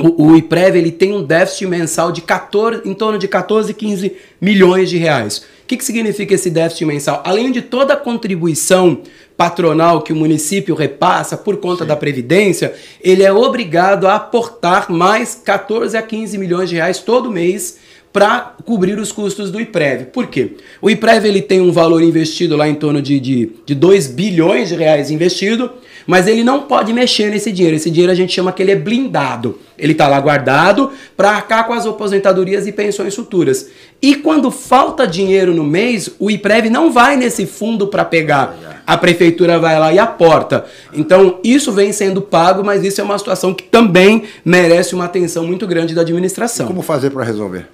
[0.00, 4.16] o, o IPREV ele tem um déficit mensal de 14, em torno de 14, 15
[4.40, 5.38] milhões de reais.
[5.38, 7.22] O que, que significa esse déficit mensal?
[7.24, 9.02] Além de toda a contribuição
[9.36, 11.88] patronal que o município repassa por conta Sim.
[11.88, 17.30] da Previdência, ele é obrigado a aportar mais 14 a 15 milhões de reais todo
[17.30, 17.78] mês
[18.12, 20.06] para cobrir os custos do IPREV.
[20.06, 20.56] Por quê?
[20.82, 24.68] O IPREV ele tem um valor investido lá em torno de, de, de 2 bilhões
[24.68, 25.70] de reais investido,
[26.06, 27.76] mas ele não pode mexer nesse dinheiro.
[27.76, 29.58] Esse dinheiro a gente chama que ele é blindado.
[29.78, 33.68] Ele está lá guardado para arcar com as aposentadorias e pensões futuras.
[34.02, 38.82] E quando falta dinheiro no mês, o IPREV não vai nesse fundo para pegar.
[38.84, 40.64] A prefeitura vai lá e aporta.
[40.92, 45.46] Então, isso vem sendo pago, mas isso é uma situação que também merece uma atenção
[45.46, 46.66] muito grande da administração.
[46.66, 47.68] E como fazer para resolver?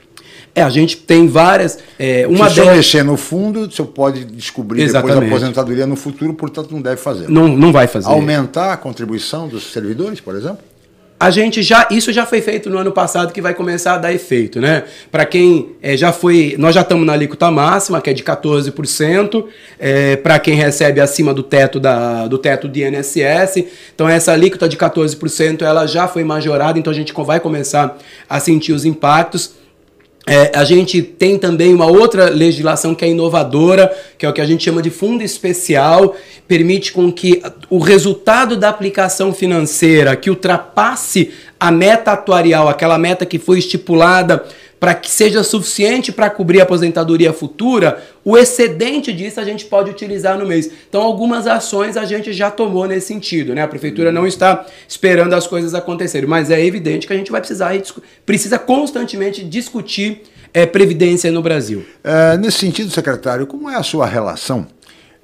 [0.56, 1.78] É, a gente tem várias.
[1.98, 5.20] É, uma Se o senhor mexer no fundo, o senhor pode descobrir Exatamente.
[5.20, 7.28] depois a aposentadoria no futuro, portanto não deve fazer.
[7.28, 8.08] Não, não vai fazer.
[8.08, 10.60] Aumentar a contribuição dos servidores, por exemplo?
[11.20, 14.14] A gente já, isso já foi feito no ano passado que vai começar a dar
[14.14, 14.84] efeito, né?
[15.10, 19.44] Para quem é, já foi, nós já estamos na alíquota máxima, que é de 14%,
[19.78, 23.64] é, para quem recebe acima do teto da, do teto do INSS.
[23.94, 28.40] Então essa alíquota de 14% ela já foi majorada, então a gente vai começar a
[28.40, 29.65] sentir os impactos.
[30.28, 34.40] É, a gente tem também uma outra legislação que é inovadora, que é o que
[34.40, 36.16] a gente chama de fundo especial,
[36.48, 43.24] permite com que o resultado da aplicação financeira que ultrapasse a meta atuarial, aquela meta
[43.24, 44.44] que foi estipulada
[44.78, 49.90] para que seja suficiente para cobrir a aposentadoria futura, o excedente disso a gente pode
[49.90, 50.70] utilizar no mês.
[50.88, 53.62] Então, algumas ações a gente já tomou nesse sentido, né?
[53.62, 57.40] A prefeitura não está esperando as coisas acontecerem, mas é evidente que a gente vai
[57.40, 57.76] precisar
[58.24, 61.84] precisa constantemente discutir é, previdência no Brasil.
[62.02, 64.66] É, nesse sentido, secretário, como é a sua relação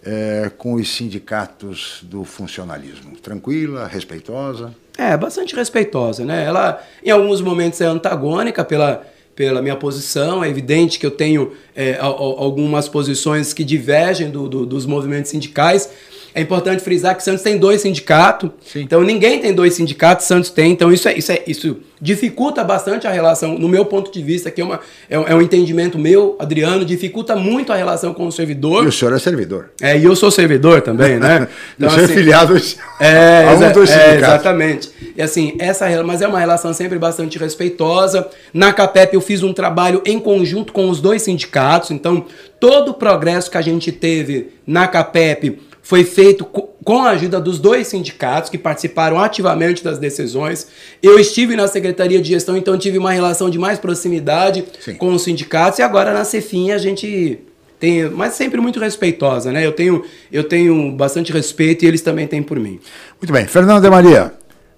[0.05, 3.17] é, com os sindicatos do funcionalismo?
[3.17, 4.75] Tranquila, respeitosa?
[4.97, 6.45] É, bastante respeitosa, né?
[6.45, 10.43] Ela, em alguns momentos, é antagônica pela pela minha posição.
[10.43, 15.89] É evidente que eu tenho é, algumas posições que divergem do, do, dos movimentos sindicais,
[16.35, 18.51] é importante frisar que Santos tem dois sindicatos.
[18.65, 18.81] Sim.
[18.81, 20.73] Então ninguém tem dois sindicatos, Santos tem.
[20.73, 24.51] Então isso é, isso é isso dificulta bastante a relação, no meu ponto de vista,
[24.51, 28.33] que é, uma, é, é, um entendimento meu, Adriano, dificulta muito a relação com o
[28.33, 28.85] servidor.
[28.85, 29.71] E o senhor é servidor.
[29.81, 31.47] É, e eu sou servidor também, né?
[31.77, 32.57] Então, o senhor assim, é filiado
[32.99, 34.91] é, a um dos é, exatamente.
[35.17, 38.27] E assim, essa mas é uma relação sempre bastante respeitosa.
[38.53, 42.25] Na CAPEP eu fiz um trabalho em conjunto com os dois sindicatos, então
[42.59, 47.59] todo o progresso que a gente teve na CAPEP foi feito com a ajuda dos
[47.59, 50.69] dois sindicatos que participaram ativamente das decisões.
[51.03, 54.95] Eu estive na Secretaria de Gestão, então tive uma relação de mais proximidade Sim.
[54.95, 57.41] com os sindicatos e agora na Cefim a gente
[57.81, 59.67] tem, mas sempre muito respeitosa, né?
[59.67, 62.79] Eu tenho, eu tenho bastante respeito e eles também têm por mim.
[63.21, 63.45] Muito bem.
[63.47, 64.33] Fernando de Maria,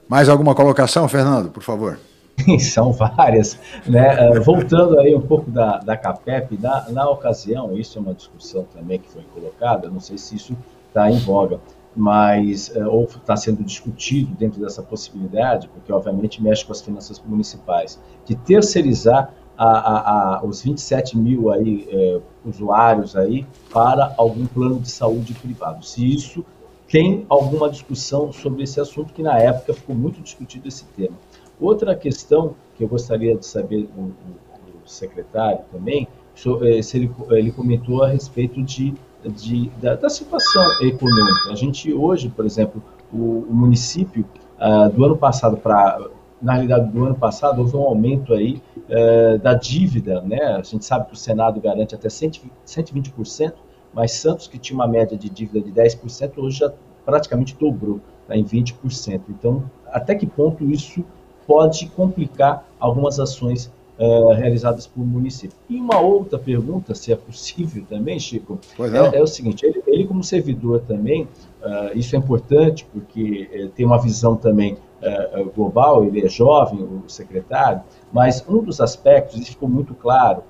[0.09, 1.99] mais alguma colocação, Fernando, por favor?
[2.59, 3.59] São várias.
[3.87, 4.31] Né?
[4.31, 8.67] Uh, voltando aí um pouco da, da CAPEP, na, na ocasião, isso é uma discussão
[8.75, 10.57] também que foi colocada, não sei se isso
[10.95, 11.61] está em voga,
[11.95, 17.21] mas uh, ou está sendo discutido dentro dessa possibilidade, porque obviamente mexe com as finanças
[17.27, 24.47] municipais, de terceirizar a, a, a, os 27 mil aí, é, usuários aí para algum
[24.47, 25.85] plano de saúde privado.
[25.85, 26.45] Se isso
[26.91, 31.17] tem alguma discussão sobre esse assunto, que na época ficou muito discutido esse tema.
[31.61, 37.53] Outra questão que eu gostaria de saber do, do secretário também, eh, se ele, ele
[37.53, 38.93] comentou a respeito de,
[39.31, 41.51] de da, da, situação econômica.
[41.51, 44.25] A gente hoje, por exemplo, o, o município,
[44.59, 45.99] uh, do ano passado para
[46.43, 50.43] na realidade, do ano passado, houve um aumento aí uh, da dívida, né?
[50.59, 53.55] A gente sabe que o Senado garante até 120%,
[53.95, 56.73] mas Santos, que tinha uma média de dívida de 10%, hoje já
[57.05, 59.23] praticamente dobrou, está em 20%.
[59.31, 61.03] Então, até que ponto isso
[61.47, 65.57] pode complicar algumas ações uh, realizadas por município?
[65.69, 70.07] E uma outra pergunta, se é possível também, Chico, é, é, o seguinte: ele, ele,
[70.07, 74.77] como servidor também, uh, isso é importante porque uh, tem uma visão também
[75.55, 80.43] global, ele é jovem, o secretário, mas um dos aspectos, isso ficou muito claro,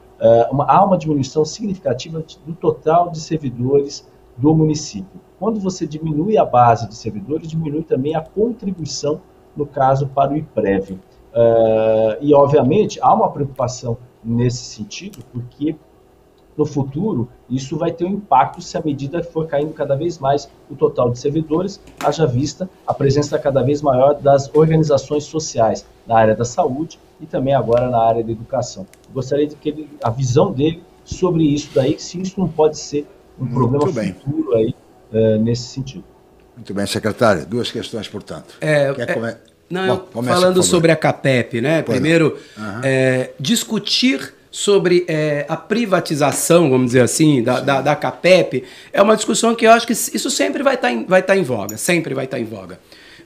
[0.49, 5.21] uma, há uma diminuição significativa do total de servidores do município.
[5.41, 9.21] Quando você diminui a base de servidores, diminui também a contribuição,
[9.57, 10.99] no caso, para o IPREV.
[11.35, 15.75] Uh, e, obviamente, há uma preocupação nesse sentido, porque
[16.57, 20.49] no futuro isso vai ter um impacto se a medida for caindo cada vez mais
[20.71, 26.17] o total de servidores, haja vista a presença cada vez maior das organizações sociais na
[26.17, 28.87] área da saúde e também agora na área da educação.
[29.13, 33.07] Gostaria de que ele, a visão dele sobre isso daí, se isso não pode ser
[33.39, 34.13] um Muito problema bem.
[34.15, 34.75] futuro aí
[35.13, 36.05] uh, nesse sentido.
[36.55, 37.45] Muito bem, secretário.
[37.45, 38.55] Duas questões, portanto.
[38.61, 39.35] É, é come...
[39.69, 41.83] Não, Bom, falando sobre a CAPEP, né?
[41.83, 42.81] Pois Primeiro, uhum.
[42.83, 48.63] é, discutir sobre é, a privatização, vamos dizer assim, da, da, da, CAPEP,
[48.93, 51.37] é uma discussão que eu acho que isso sempre vai estar tá em, vai tá
[51.37, 52.79] em voga, sempre vai estar tá em voga.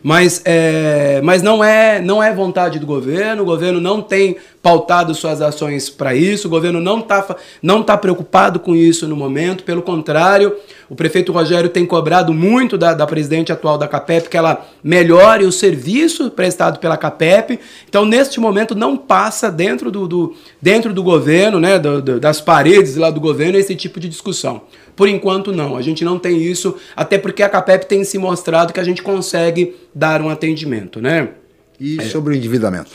[0.02, 5.14] Mas, é, mas não, é, não é vontade do governo, o governo não tem pautado
[5.14, 9.64] suas ações para isso, o governo não está não tá preocupado com isso no momento,
[9.64, 10.54] pelo contrário,
[10.88, 15.44] o prefeito Rogério tem cobrado muito da, da presidente atual da CAPEP que ela melhore
[15.44, 17.58] o serviço prestado pela CAPEP.
[17.88, 22.40] Então, neste momento, não passa dentro do, do dentro do governo, né, do, do, das
[22.40, 24.62] paredes lá do governo, esse tipo de discussão.
[24.98, 25.76] Por enquanto, não.
[25.76, 29.00] A gente não tem isso, até porque a CAPEP tem se mostrado que a gente
[29.00, 31.28] consegue dar um atendimento, né?
[31.78, 32.02] E é.
[32.06, 32.90] sobre o endividamento?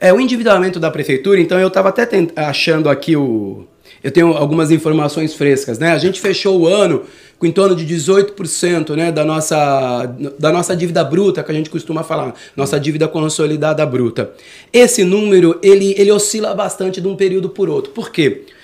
[0.00, 3.66] É, o endividamento da prefeitura, então eu estava até achando aqui o.
[4.02, 5.92] Eu tenho algumas informações frescas, né?
[5.92, 7.02] A gente fechou o ano
[7.38, 10.06] com em torno de 18% né, da, nossa,
[10.38, 14.32] da nossa dívida bruta, que a gente costuma falar, nossa dívida consolidada bruta.
[14.72, 17.92] Esse número, ele, ele oscila bastante de um período por outro.
[17.92, 18.30] Por quê?
[18.30, 18.61] Porque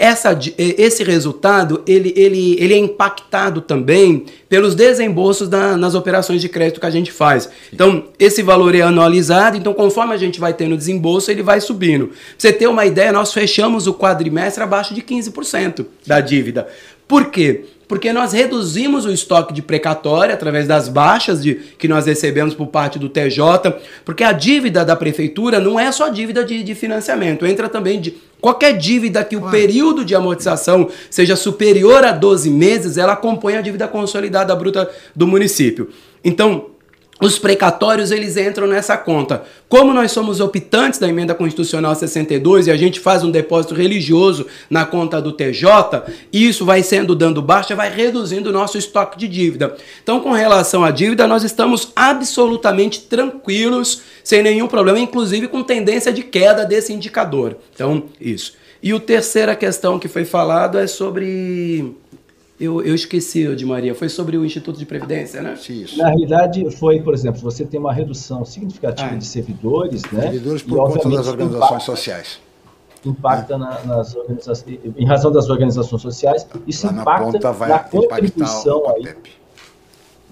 [0.00, 6.48] essa, esse resultado ele, ele, ele é impactado também pelos desembolsos da, nas operações de
[6.48, 7.48] crédito que a gente faz.
[7.72, 12.08] Então, esse valor é anualizado, então conforme a gente vai tendo desembolso, ele vai subindo.
[12.08, 16.68] Pra você ter uma ideia, nós fechamos o quadrimestre abaixo de 15% da dívida.
[17.06, 17.64] Por quê?
[17.90, 22.68] Porque nós reduzimos o estoque de precatória através das baixas de, que nós recebemos por
[22.68, 23.42] parte do TJ,
[24.04, 28.14] porque a dívida da prefeitura não é só dívida de, de financiamento, entra também de
[28.40, 33.62] qualquer dívida que o período de amortização seja superior a 12 meses, ela acompanha a
[33.62, 35.90] dívida consolidada bruta do município.
[36.22, 36.66] Então,
[37.20, 39.42] os precatórios eles entram nessa conta.
[39.68, 44.46] Como nós somos optantes da emenda constitucional 62 e a gente faz um depósito religioso
[44.68, 46.02] na conta do TJ,
[46.32, 49.76] isso vai sendo dando baixa, vai reduzindo o nosso estoque de dívida.
[50.02, 56.12] Então, com relação à dívida, nós estamos absolutamente tranquilos, sem nenhum problema, inclusive com tendência
[56.12, 57.56] de queda desse indicador.
[57.74, 58.54] Então, isso.
[58.82, 61.94] E a terceira questão que foi falado é sobre
[62.60, 65.54] eu, eu esqueci, de Maria, foi sobre o Instituto de Previdência, né?
[65.54, 65.96] Isso.
[65.96, 70.22] Na realidade, foi, por exemplo, você tem uma redução significativa ah, de servidores, né?
[70.22, 72.40] Servidores por conta das organizações impacta, sociais.
[73.04, 73.56] Impacta é.
[73.56, 79.14] na, nas organizações, em razão das organizações sociais, isso Lá impacta na, na contribuição aí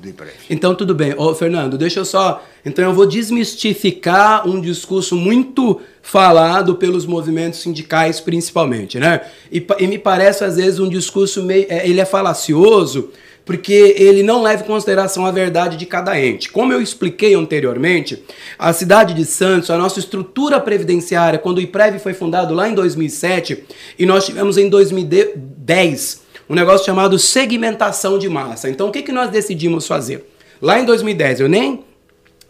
[0.01, 0.15] do
[0.49, 1.15] Então, tudo bem.
[1.17, 2.43] Ô, Fernando, deixa eu só.
[2.65, 9.23] Então, eu vou desmistificar um discurso muito falado pelos movimentos sindicais, principalmente, né?
[9.51, 11.67] E, e me parece, às vezes, um discurso meio.
[11.69, 13.11] É, ele é falacioso,
[13.45, 16.49] porque ele não leva em consideração a verdade de cada ente.
[16.51, 18.23] Como eu expliquei anteriormente,
[18.59, 22.75] a cidade de Santos, a nossa estrutura previdenciária, quando o IPREV foi fundado lá em
[22.75, 23.65] 2007,
[23.99, 28.69] e nós tivemos em 2010 um negócio chamado segmentação de massa.
[28.71, 30.29] Então, o que, que nós decidimos fazer?
[30.61, 31.85] Lá em 2010, eu nem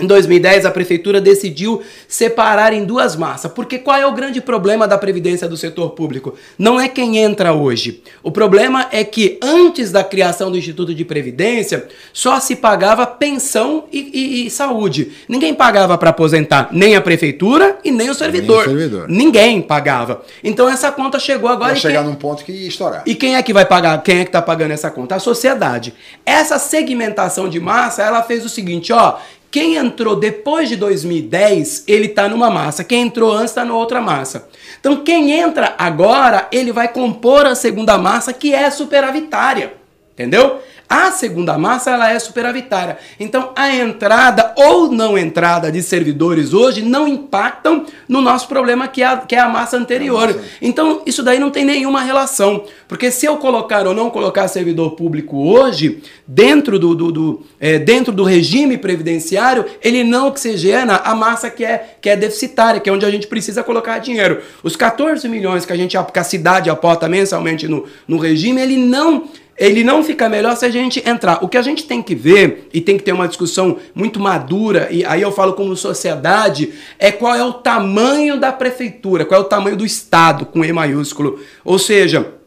[0.00, 3.50] Em 2010, a prefeitura decidiu separar em duas massas.
[3.50, 6.34] Porque qual é o grande problema da previdência do setor público?
[6.56, 8.00] Não é quem entra hoje.
[8.22, 13.86] O problema é que antes da criação do Instituto de Previdência, só se pagava pensão
[13.92, 15.10] e, e, e saúde.
[15.28, 18.66] Ninguém pagava para aposentar, nem a prefeitura e nem o servidor.
[18.68, 19.08] Nem o servidor.
[19.08, 20.22] Ninguém pagava.
[20.44, 21.72] Então essa conta chegou agora.
[21.72, 22.10] Vai chegar quem...
[22.10, 23.02] num ponto que estourar.
[23.04, 24.00] E quem é que vai pagar?
[24.04, 25.16] Quem é que está pagando essa conta?
[25.16, 25.92] A sociedade.
[26.24, 29.18] Essa segmentação de massa, ela fez o seguinte, ó.
[29.50, 32.84] Quem entrou depois de 2010, ele está numa massa.
[32.84, 34.48] Quem entrou antes está outra massa.
[34.78, 39.74] Então, quem entra agora, ele vai compor a segunda massa, que é superavitária.
[40.12, 40.60] Entendeu?
[40.88, 42.96] A segunda massa ela é superavitária.
[43.20, 49.02] Então, a entrada ou não entrada de servidores hoje não impactam no nosso problema que
[49.02, 50.34] é a, que é a massa anterior.
[50.62, 52.64] Então, isso daí não tem nenhuma relação.
[52.88, 57.78] Porque se eu colocar ou não colocar servidor público hoje, dentro do, do, do é,
[57.78, 62.88] dentro do regime previdenciário, ele não oxigena a massa que é, que é deficitária, que
[62.88, 64.40] é onde a gente precisa colocar dinheiro.
[64.62, 68.78] Os 14 milhões que a, gente, que a cidade aporta mensalmente no, no regime, ele
[68.78, 69.28] não
[69.58, 71.42] ele não fica melhor se a gente entrar.
[71.42, 74.88] O que a gente tem que ver, e tem que ter uma discussão muito madura,
[74.90, 79.44] e aí eu falo como sociedade, é qual é o tamanho da prefeitura, qual é
[79.44, 81.40] o tamanho do Estado, com E maiúsculo.
[81.64, 82.37] Ou seja,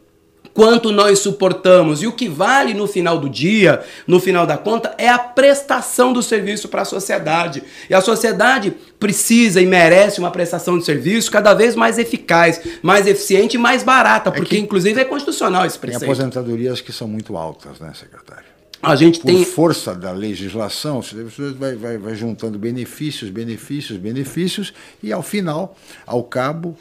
[0.54, 2.02] quanto nós suportamos.
[2.02, 6.12] E o que vale no final do dia, no final da conta, é a prestação
[6.12, 7.62] do serviço para a sociedade.
[7.88, 13.06] E a sociedade precisa e merece uma prestação de serviço cada vez mais eficaz, mais
[13.06, 16.00] eficiente e mais barata, é porque inclusive é constitucional esse preceito.
[16.00, 18.52] Tem aposentadorias que são muito altas, né, secretário?
[18.82, 21.22] A gente Por tem força da legislação, você
[21.52, 26.76] vai, vai, vai juntando benefícios, benefícios, benefícios, e ao final, ao cabo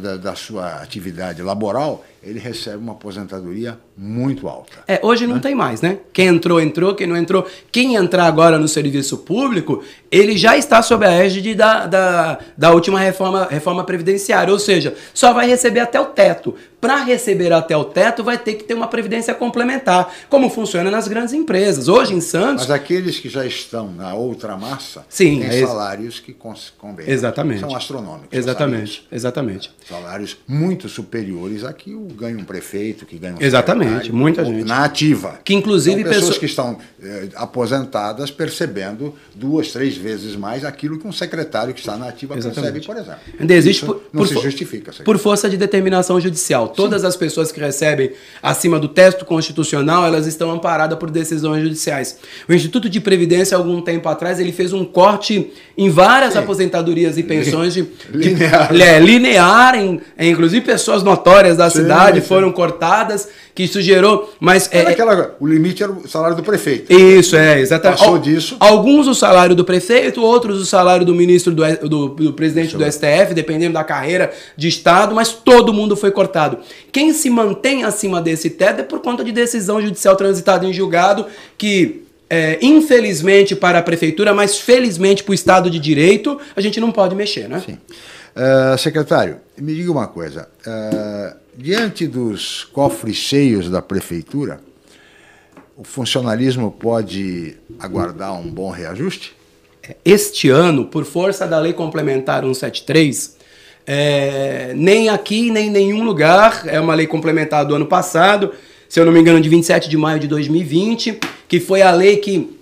[0.00, 4.78] da, da sua atividade laboral, ele recebe uma aposentadoria muito alta.
[4.86, 5.40] É, hoje não né?
[5.40, 5.98] tem mais, né?
[6.12, 7.46] Quem entrou, entrou, quem não entrou.
[7.72, 12.70] Quem entrar agora no serviço público, ele já está sob a égide da, da, da
[12.72, 16.54] última reforma, reforma previdenciária, ou seja, só vai receber até o teto.
[16.78, 21.08] Para receber até o teto, vai ter que ter uma previdência complementar, como funciona nas
[21.08, 21.88] grandes empresas.
[21.88, 22.66] Hoje em Santos.
[22.66, 26.36] Mas aqueles que já estão na outra massa Sim, têm é salários que
[26.78, 27.10] convêm.
[27.10, 27.60] Exatamente.
[27.60, 28.28] São astronômicos.
[28.30, 29.06] Exatamente.
[29.10, 29.72] Exatamente.
[29.88, 34.64] Salários muito superiores a que ganha um prefeito, que ganha um Exatamente, muita gente.
[34.64, 35.38] Na ativa.
[35.44, 36.38] Que inclusive São pessoas pessoa...
[36.40, 41.96] que estão eh, aposentadas percebendo duas, três vezes mais aquilo que um secretário que está
[41.96, 42.72] na ativa Exatamente.
[42.72, 43.20] percebe, por exemplo.
[43.40, 44.92] Ainda existe Isso por, não por se justifica.
[44.92, 45.04] secretário.
[45.04, 46.68] Por força de determinação judicial.
[46.68, 48.12] Todas as pessoas que recebem
[48.42, 52.18] acima do teto constitucional, elas estão amparadas por decisões judiciais.
[52.48, 56.38] O Instituto de Previdência, algum tempo atrás, ele fez um corte em várias Sim.
[56.40, 58.74] aposentadorias e pensões de, de- Linear.
[58.74, 62.26] é, linear, em, inclusive pessoas notórias da Sim, cidade sim.
[62.26, 66.42] foram cortadas, que isso gerou, mas é, Era aquela, o limite era o salário do
[66.44, 66.92] prefeito.
[66.92, 67.98] isso, é, exatamente.
[67.98, 68.56] Passou Al- disso.
[68.60, 72.84] Alguns o salário do prefeito, outros o salário do ministro do, do, do presidente do
[72.84, 76.58] STF, dependendo da carreira de Estado, mas todo mundo foi cortado.
[76.92, 81.26] Quem se mantém acima desse teto é por conta de decisão judicial transitada em julgado,
[81.58, 82.04] que.
[82.28, 86.92] é, infelizmente para a prefeitura, mas felizmente para o Estado de Direito, a gente não
[86.92, 87.62] pode mexer, né?
[87.64, 87.78] Sim.
[88.34, 90.46] Ah, secretário, me diga uma coisa.
[90.66, 94.60] ah, diante dos cofres cheios da prefeitura,
[95.76, 99.36] o funcionalismo pode aguardar um bom reajuste?
[100.04, 103.36] este ano, por força da Lei Complementar 173,
[103.86, 108.52] é, nem aqui, nem em nenhum lugar, é uma lei complementar do ano passado,
[108.88, 112.16] se eu não me engano, de 27 de maio de 2020, que foi a lei
[112.16, 112.58] que,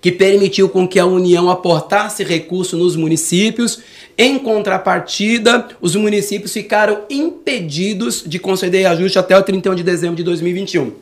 [0.00, 3.80] que permitiu com que a União aportasse recurso nos municípios.
[4.18, 10.22] Em contrapartida, os municípios ficaram impedidos de conceder reajuste até o 31 de dezembro de
[10.22, 10.92] 2021.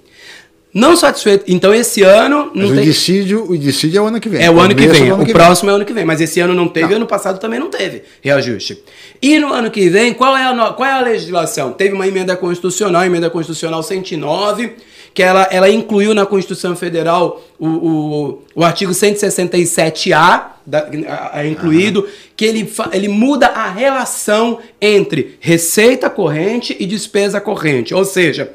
[0.75, 1.45] Não satisfeito.
[1.47, 2.51] Então, esse ano.
[2.53, 2.85] Mas Não o tem...
[2.85, 4.45] dicídio, o dicídio é o ano que vem.
[4.45, 5.07] É o ano que vem.
[5.07, 6.05] do ano O que próximo é o ano que vem.
[6.05, 6.97] Mas esse ano não teve, Não.
[6.97, 8.83] ano passado também não teve reajuste.
[9.23, 11.71] E no ano que vem, qual é a, qual é a legislação?
[11.73, 14.73] Teve uma emenda constitucional, emenda constitucional 109,
[15.15, 21.47] que ela, ela incluiu na Constituição Federal o, o, o artigo 167A, da, a- a-
[21.47, 22.07] incluído,
[22.37, 27.95] que ele, ele muda a relação entre receita corrente e despesa corrente.
[27.95, 28.53] Ou seja,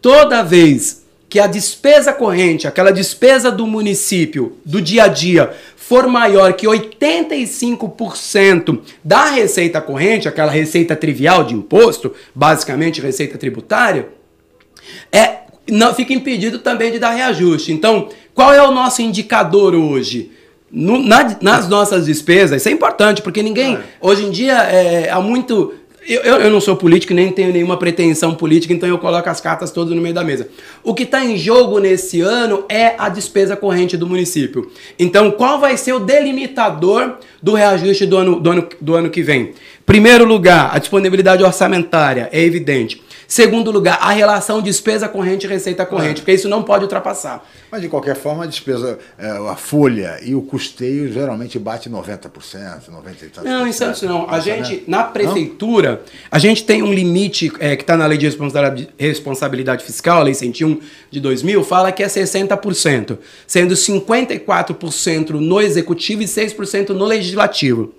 [0.00, 6.06] toda vez que a despesa corrente, aquela despesa do município, do dia a dia, for
[6.06, 14.08] maior que 85% da receita corrente, aquela receita trivial de imposto, basicamente receita tributária,
[15.12, 15.40] é,
[15.70, 17.72] não fica impedido também de dar reajuste.
[17.72, 20.30] Então, qual é o nosso indicador hoje?
[20.70, 25.20] No- na- nas nossas despesas, isso é importante, porque ninguém, hoje em dia, é, há
[25.20, 25.72] muito.
[26.06, 29.42] Eu, eu, eu, não sou político nem tenho nenhuma pretensão política, então eu coloco as
[29.42, 30.48] cartas todas no meio da mesa.
[30.82, 34.70] O que está em jogo nesse ano é a despesa corrente do município.
[34.98, 39.22] Então, qual vai ser o delimitador do reajuste do ano, do ano, do ano que
[39.22, 39.52] vem?
[39.88, 43.02] Primeiro lugar, a disponibilidade orçamentária, é evidente.
[43.26, 46.20] Segundo lugar, a relação despesa corrente e receita corrente, é.
[46.20, 47.42] porque isso não pode ultrapassar.
[47.72, 52.88] Mas, de qualquer forma, a despesa, é, a folha e o custeio geralmente bate 90%,
[52.90, 54.28] 90 e Não, em Santos não.
[54.28, 55.98] A gente, na prefeitura, não?
[56.30, 58.28] a gente tem um limite é, que está na lei de
[58.98, 60.80] responsabilidade fiscal, a lei 101
[61.10, 63.16] de 2000, fala que é 60%,
[63.46, 67.94] sendo 54% no executivo e 6% no legislativo.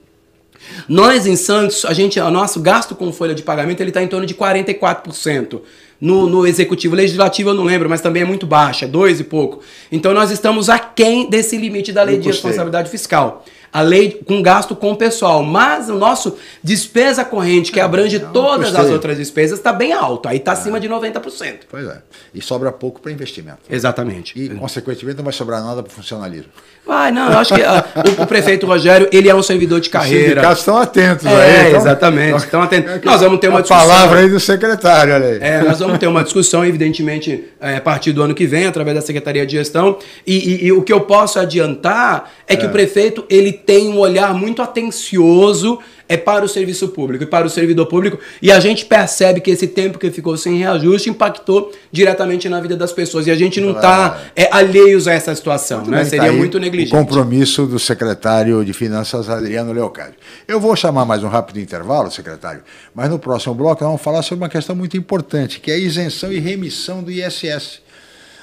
[0.87, 4.07] Nós em Santos, a gente, o nosso gasto com folha de pagamento ele está em
[4.07, 5.61] torno de 44%.
[6.01, 9.59] No, no executivo legislativo eu não lembro, mas também é muito baixa, dois e pouco.
[9.91, 14.75] Então nós estamos aquém desse limite da lei de responsabilidade fiscal a lei com gasto
[14.75, 19.59] com o pessoal, mas o nosso despesa corrente, que abrange não, todas as outras despesas,
[19.59, 20.53] está bem alto, aí está é.
[20.53, 21.59] acima de 90%.
[21.69, 22.01] Pois é.
[22.33, 23.59] E sobra pouco para investimento.
[23.69, 24.33] Exatamente.
[24.39, 26.51] E, consequentemente, não vai sobrar nada para funcionalismo.
[26.85, 27.85] Vai, não, eu acho que a,
[28.17, 30.23] o, o, prefeito Rogério, ele é um servidor de carreira.
[30.23, 31.67] Os sindicatos estão atentos é, aí.
[31.67, 32.91] Então, exatamente, estão atentos.
[32.91, 33.87] É nós vamos ter uma a discussão.
[33.87, 35.39] palavra aí do secretário, olha aí.
[35.39, 38.95] É, nós vamos ter uma discussão, evidentemente, é, a partir do ano que vem, através
[38.95, 42.67] da Secretaria de Gestão, e, e, e o que eu posso adiantar é que é.
[42.67, 45.79] o prefeito, ele tem um olhar muito atencioso
[46.09, 48.17] é para o serviço público e para o servidor público.
[48.41, 52.75] E a gente percebe que esse tempo que ficou sem reajuste impactou diretamente na vida
[52.75, 53.27] das pessoas.
[53.27, 55.85] E a gente não está é, alheios a essa situação.
[55.85, 56.03] Né?
[56.05, 56.95] Seria tá muito negligente.
[56.95, 60.15] O compromisso do secretário de Finanças, Adriano Leocádio.
[60.47, 62.63] Eu vou chamar mais um rápido intervalo, secretário,
[62.95, 65.77] mas no próximo bloco nós vamos falar sobre uma questão muito importante, que é a
[65.77, 67.81] isenção e remissão do ISS.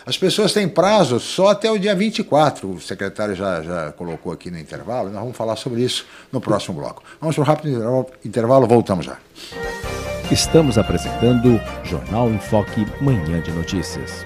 [0.07, 2.70] As pessoas têm prazo só até o dia 24.
[2.70, 5.11] O secretário já, já colocou aqui no intervalo.
[5.11, 7.02] Nós vamos falar sobre isso no próximo bloco.
[7.20, 9.18] Vamos para um rápido intervalo, voltamos já.
[10.30, 14.24] Estamos apresentando Jornal em Foque, Manhã de Notícias.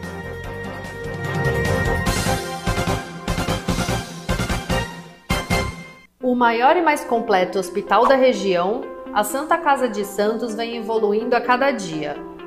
[6.22, 8.82] O maior e mais completo hospital da região,
[9.14, 12.29] a Santa Casa de Santos vem evoluindo a cada dia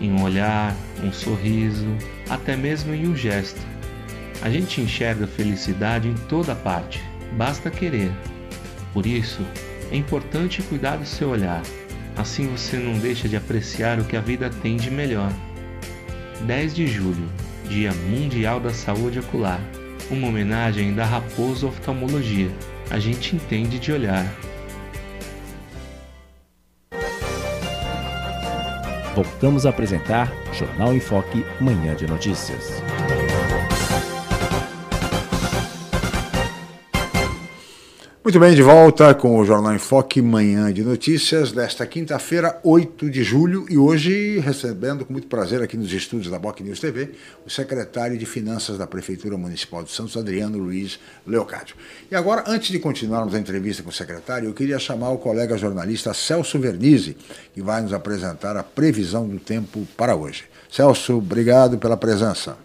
[0.00, 1.86] em um olhar, um sorriso,
[2.28, 3.60] até mesmo em um gesto.
[4.42, 8.12] A gente enxerga felicidade em toda parte, basta querer.
[8.92, 9.42] Por isso,
[9.90, 11.62] é importante cuidar do seu olhar,
[12.16, 15.32] assim você não deixa de apreciar o que a vida tem de melhor.
[16.46, 17.28] 10 de julho,
[17.68, 19.60] Dia Mundial da Saúde Ocular,
[20.10, 22.50] uma homenagem da Raposo Oftalmologia.
[22.90, 24.26] A gente entende de olhar.
[29.14, 32.82] Voltamos a apresentar Jornal em Foque, Manhã de Notícias.
[38.24, 43.10] Muito bem, de volta com o Jornal em Foque, manhã de notícias, desta quinta-feira, 8
[43.10, 47.10] de julho, e hoje recebendo com muito prazer aqui nos estúdios da Boc News TV
[47.46, 51.76] o secretário de Finanças da Prefeitura Municipal de Santos, Adriano Luiz Leocádio.
[52.10, 55.58] E agora, antes de continuarmos a entrevista com o secretário, eu queria chamar o colega
[55.58, 57.18] jornalista Celso Vernizzi,
[57.52, 60.44] que vai nos apresentar a previsão do tempo para hoje.
[60.70, 62.56] Celso, obrigado pela presença.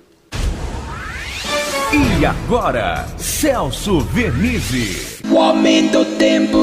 [1.91, 5.18] E agora, Celso Vernizzi.
[5.31, 6.57] O aumento do tempo.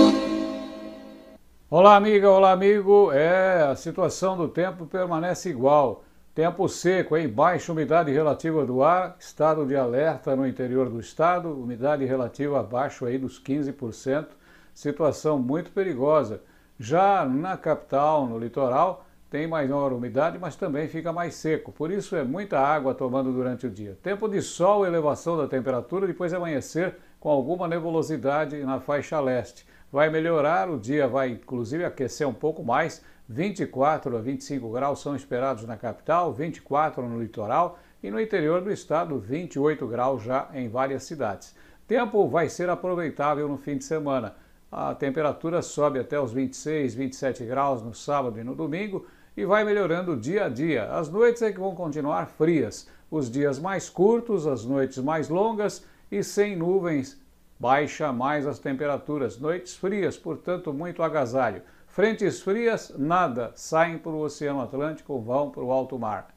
[1.71, 3.13] Olá, amiga, olá, amigo.
[3.13, 6.03] É, a situação do tempo permanece igual.
[6.35, 11.49] Tempo seco, em baixa umidade relativa do ar, estado de alerta no interior do estado,
[11.49, 14.27] umidade relativa abaixo aí dos 15%,
[14.75, 16.43] situação muito perigosa.
[16.79, 21.71] Já na capital, no litoral, tem maior umidade, mas também fica mais seco.
[21.71, 23.97] Por isso é muita água tomando durante o dia.
[24.03, 26.97] Tempo de sol, elevação da temperatura, depois amanhecer
[27.27, 29.67] com alguma nebulosidade na faixa leste.
[29.91, 33.03] vai melhorar, o dia vai inclusive aquecer um pouco mais.
[33.29, 38.71] 24 a 25 graus são esperados na capital, 24 no litoral e no interior do
[38.71, 41.53] estado, 28 graus já em várias cidades.
[41.89, 44.37] Tempo vai ser aproveitável no fim de semana.
[44.71, 49.05] A temperatura sobe até os 26, 27 graus no sábado e no domingo
[49.37, 50.93] e vai melhorando dia a dia.
[50.93, 55.85] As noites é que vão continuar frias, os dias mais curtos, as noites mais longas
[56.11, 57.21] e sem nuvens.
[57.59, 59.39] Baixa mais as temperaturas.
[59.39, 61.63] Noites frias, portanto, muito agasalho.
[61.87, 63.53] Frentes frias, nada.
[63.55, 66.35] Saem para o Oceano Atlântico vão para o alto mar.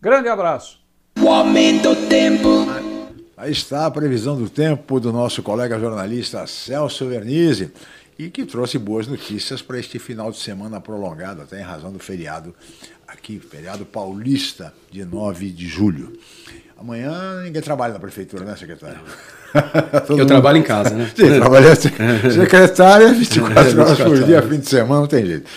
[0.00, 0.80] Grande abraço.
[1.20, 2.66] O aumento do tempo.
[3.36, 7.72] Aí está a previsão do tempo do nosso colega jornalista Celso Vernizzi
[8.18, 11.98] e que trouxe boas notícias para este final de semana prolongado, até em razão do
[11.98, 12.54] feriado
[13.06, 16.18] aqui, feriado paulista de 9 de julho.
[16.78, 19.00] Amanhã ninguém trabalha na prefeitura, né, secretário?
[20.08, 20.26] Eu mundo...
[20.26, 21.10] trabalho em casa, né?
[21.16, 25.48] Sim, trabalha secretária 24 horas por dia, fim de semana, não tem jeito.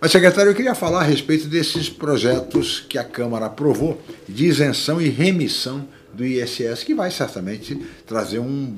[0.00, 4.98] Mas, secretário, eu queria falar a respeito desses projetos que a Câmara aprovou de isenção
[4.98, 8.76] e remissão do ISS, que vai certamente trazer um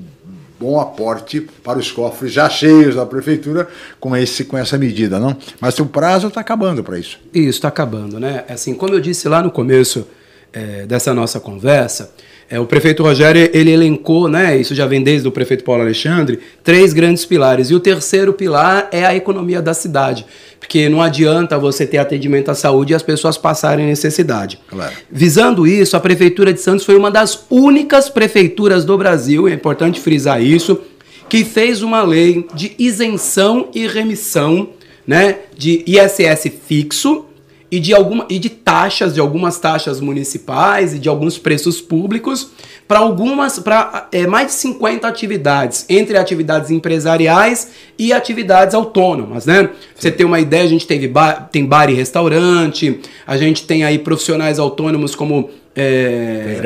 [0.63, 3.67] bom aporte para os cofres já cheios da prefeitura
[3.99, 5.35] com, esse, com essa medida, não?
[5.59, 7.19] Mas o prazo está acabando para isso.
[7.33, 8.45] Isso, está acabando, né?
[8.47, 10.07] Assim, como eu disse lá no começo
[10.53, 12.13] é, dessa nossa conversa,
[12.49, 16.39] é, o prefeito Rogério ele elencou, né, isso já vem desde o prefeito Paulo Alexandre,
[16.63, 17.69] três grandes pilares.
[17.69, 20.25] E o terceiro pilar é a economia da cidade.
[20.59, 24.59] Porque não adianta você ter atendimento à saúde e as pessoas passarem necessidade.
[24.67, 24.93] Claro.
[25.11, 29.99] Visando isso, a Prefeitura de Santos foi uma das únicas prefeituras do Brasil, é importante
[29.99, 30.79] frisar isso,
[31.27, 34.69] que fez uma lei de isenção e remissão
[35.05, 37.25] né, de ISS fixo
[37.73, 42.51] e de, alguma, e de taxas, de algumas taxas municipais e de alguns preços públicos
[42.87, 49.71] para algumas, para é, mais de 50 atividades, entre atividades empresariais e atividades autônomas, né?
[49.95, 53.83] você ter uma ideia, a gente teve bar, tem bar e restaurante, a gente tem
[53.83, 55.49] aí profissionais autônomos como...
[55.75, 56.59] É,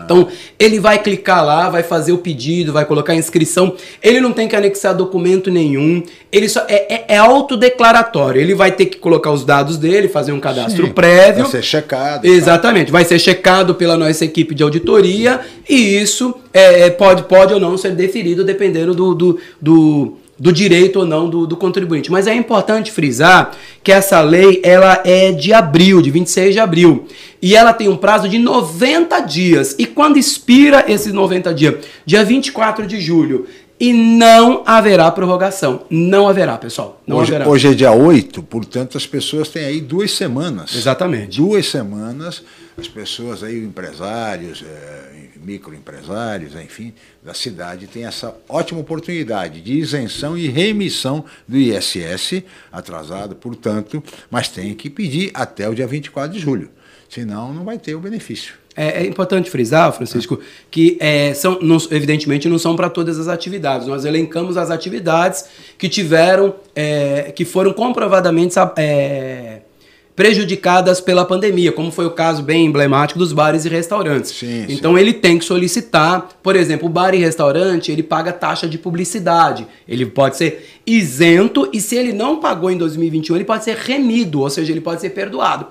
[0.09, 3.75] Então, ele vai clicar lá, vai fazer o pedido, vai colocar a inscrição.
[4.01, 6.01] Ele não tem que anexar documento nenhum.
[6.31, 8.41] Ele só é, é, é autodeclaratório.
[8.41, 11.43] Ele vai ter que colocar os dados dele, fazer um cadastro Sim, prévio.
[11.43, 12.25] Vai ser checado.
[12.25, 12.87] Exatamente.
[12.87, 12.91] Tá?
[12.93, 15.41] Vai ser checado pela nossa equipe de auditoria.
[15.69, 20.53] E isso é, é, pode, pode ou não ser deferido dependendo do, do, do do
[20.53, 22.11] direito ou não do, do, contribuinte.
[22.11, 23.51] Mas é importante frisar
[23.83, 27.05] que essa lei ela é de abril, de 26 de abril.
[27.41, 29.75] E ela tem um prazo de 90 dias.
[29.77, 31.75] E quando expira esses 90 dias?
[32.05, 33.45] Dia 24 de julho.
[33.79, 35.83] E não haverá prorrogação.
[35.89, 37.01] Não haverá, pessoal.
[37.07, 37.49] Não hoje, haverá.
[37.49, 40.75] hoje é dia 8, portanto as pessoas têm aí duas semanas.
[40.75, 41.37] Exatamente.
[41.37, 42.43] Duas semanas,
[42.77, 50.37] as pessoas aí, empresários, é, microempresários, enfim, da cidade, têm essa ótima oportunidade de isenção
[50.37, 56.39] e remissão do ISS atrasado, portanto, mas tem que pedir até o dia 24 de
[56.39, 56.69] julho.
[57.09, 58.53] Senão não vai ter o benefício.
[58.75, 60.39] É, é, importante frisar, Francisco,
[60.71, 63.87] que é, são, não, evidentemente não são para todas as atividades.
[63.87, 65.45] Nós elencamos as atividades
[65.77, 69.61] que tiveram, é, que foram comprovadamente é,
[70.19, 74.31] prejudicadas pela pandemia, como foi o caso bem emblemático dos bares e restaurantes.
[74.31, 74.99] Sim, então sim.
[74.99, 79.65] ele tem que solicitar, por exemplo, o bar e restaurante, ele paga taxa de publicidade.
[79.87, 84.41] Ele pode ser isento e se ele não pagou em 2021, ele pode ser remido,
[84.41, 85.67] ou seja, ele pode ser perdoado.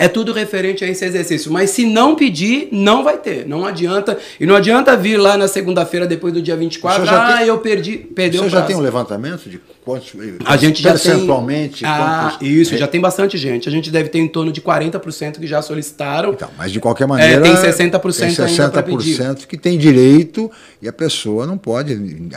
[0.00, 1.52] É tudo referente a esse exercício.
[1.52, 3.46] Mas se não pedir, não vai ter.
[3.46, 4.16] Não adianta.
[4.40, 7.98] E não adianta vir lá na segunda-feira, depois do dia 24, ah, tem, eu perdi,
[7.98, 8.56] perdeu o prazo.
[8.56, 10.12] Você já tem um levantamento de quantos
[10.46, 11.80] a gente já percentualmente?
[11.80, 13.68] Tem, ah, quantos, isso, é, já tem bastante gente.
[13.68, 16.32] A gente deve ter em torno de 40% que já solicitaram.
[16.32, 17.46] Então, mas de qualquer maneira.
[17.46, 21.94] É, tem 60%, tem 60% que tem direito e a pessoa não pode,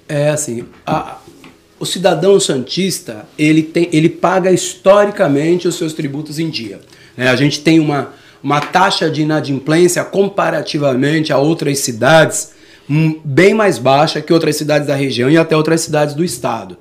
[0.08, 1.18] É assim, a,
[1.78, 6.80] o cidadão santista ele, tem, ele paga historicamente os seus tributos em dia.
[7.16, 12.55] É, a gente tem uma, uma taxa de inadimplência comparativamente a outras cidades
[13.24, 16.76] bem mais baixa que outras cidades da região e até outras cidades do estado.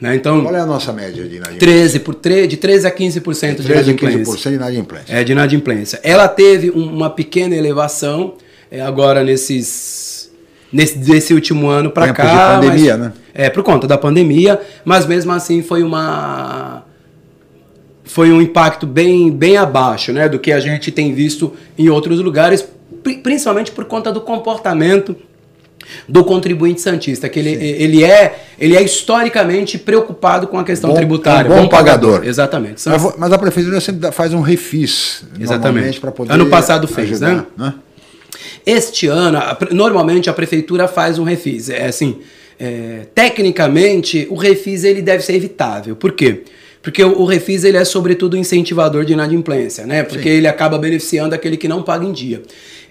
[0.00, 0.14] Né?
[0.14, 1.58] Então, Qual é a nossa média de inadimplência?
[1.58, 4.20] 13 por 3, de 13 a 15% de, de inadimplência.
[4.20, 5.14] 15% de inadimplência.
[5.14, 6.00] É, de inadimplência.
[6.02, 8.34] Ela teve uma pequena elevação
[8.70, 10.30] é, agora nesses
[10.72, 12.58] nesse desse último ano para cá.
[12.58, 13.12] de pandemia, mas, né?
[13.32, 16.84] É, por conta da pandemia, mas mesmo assim foi uma
[18.04, 22.20] foi um impacto bem, bem abaixo né, do que a gente tem visto em outros
[22.20, 22.66] lugares,
[23.22, 25.16] principalmente por conta do comportamento
[26.08, 30.96] do contribuinte santista, que ele, ele, é, ele é historicamente preocupado com a questão bom,
[30.96, 31.48] tributária.
[31.48, 32.10] É um bom, bom pagador.
[32.10, 32.28] pagador.
[32.28, 32.88] Exatamente.
[32.88, 35.24] Mas, mas, a prefeitura sempre faz um refis.
[35.38, 36.00] Exatamente.
[36.00, 37.44] para poder Ano passado fez, ajudar, né?
[37.56, 37.74] né?
[38.64, 39.38] Este ano,
[39.70, 41.70] normalmente a prefeitura faz um refis.
[41.70, 42.18] É assim,
[42.58, 45.94] é, tecnicamente, o refis ele deve ser evitável.
[45.94, 46.32] Por quê?
[46.32, 46.55] Porque
[47.04, 50.02] o, o refis ele é sobretudo incentivador de inadimplência, né?
[50.02, 50.36] Porque Sim.
[50.36, 52.42] ele acaba beneficiando aquele que não paga em dia.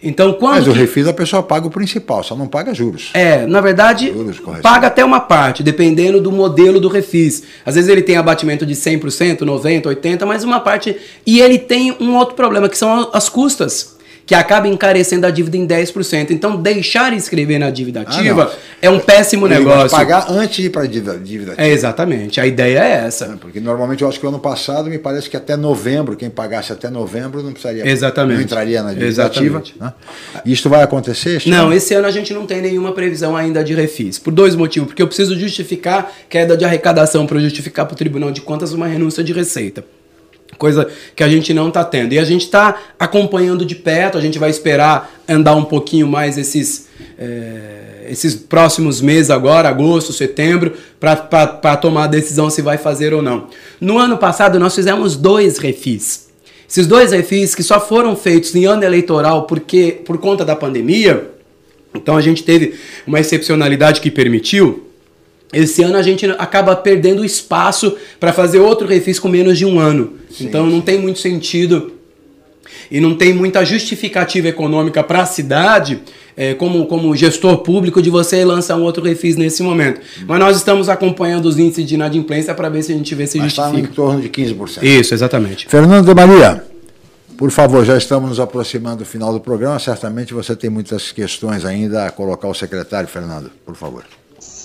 [0.03, 3.09] Então, quando Mas o refis a pessoa paga o principal, só não paga juros.
[3.13, 7.43] É, na verdade, juros, paga até uma parte, dependendo do modelo do refis.
[7.65, 10.95] Às vezes ele tem abatimento de 100%, 90%, 80%, mas uma parte.
[11.25, 13.95] E ele tem um outro problema, que são as custas
[14.25, 16.31] que acaba encarecendo a dívida em 10%.
[16.31, 19.89] Então, deixar inscrever na dívida ah, ativa ah, é um péssimo Ele negócio.
[19.89, 21.67] pagar antes de ir para a dívida, dívida ativa.
[21.67, 22.41] É, exatamente.
[22.41, 23.25] A ideia é essa.
[23.25, 26.29] É, porque normalmente eu acho que o ano passado me parece que até novembro, quem
[26.29, 27.87] pagasse até novembro não precisaria.
[27.87, 28.37] Exatamente.
[28.37, 29.55] Não entraria na dívida Exatamente.
[29.55, 29.85] ativa.
[29.85, 29.93] Né?
[30.45, 31.43] Isto vai acontecer?
[31.45, 34.17] Não, esse ano a gente não tem nenhuma previsão ainda de refis.
[34.17, 34.87] Por dois motivos.
[34.87, 38.87] Porque eu preciso justificar queda de arrecadação para justificar para o Tribunal de Contas uma
[38.87, 39.83] renúncia de receita.
[40.57, 42.13] Coisa que a gente não está tendo.
[42.13, 46.37] E a gente está acompanhando de perto, a gente vai esperar andar um pouquinho mais
[46.37, 46.87] esses,
[47.17, 53.21] é, esses próximos meses agora, agosto, setembro, para tomar a decisão se vai fazer ou
[53.21, 53.47] não.
[53.81, 56.29] No ano passado nós fizemos dois refis.
[56.69, 61.31] Esses dois refis que só foram feitos em ano eleitoral porque por conta da pandemia,
[61.93, 62.75] então a gente teve
[63.05, 64.85] uma excepcionalidade que permitiu
[65.53, 69.79] esse ano a gente acaba perdendo espaço para fazer outro refis com menos de um
[69.79, 70.13] ano.
[70.29, 70.81] Sim, então não sim.
[70.81, 71.93] tem muito sentido
[72.89, 76.01] e não tem muita justificativa econômica para a cidade,
[76.35, 80.01] é, como, como gestor público, de você lançar um outro refis nesse momento.
[80.27, 83.37] Mas nós estamos acompanhando os índices de inadimplência para ver se a gente vê se
[83.37, 83.77] Mas justifica.
[83.79, 84.83] Está em torno de 15%.
[84.83, 85.67] Isso, exatamente.
[85.67, 86.63] Fernando de Maria,
[87.37, 89.79] por favor, já estamos nos aproximando do final do programa.
[89.79, 94.03] Certamente você tem muitas questões ainda a colocar ao secretário, Fernando, por favor.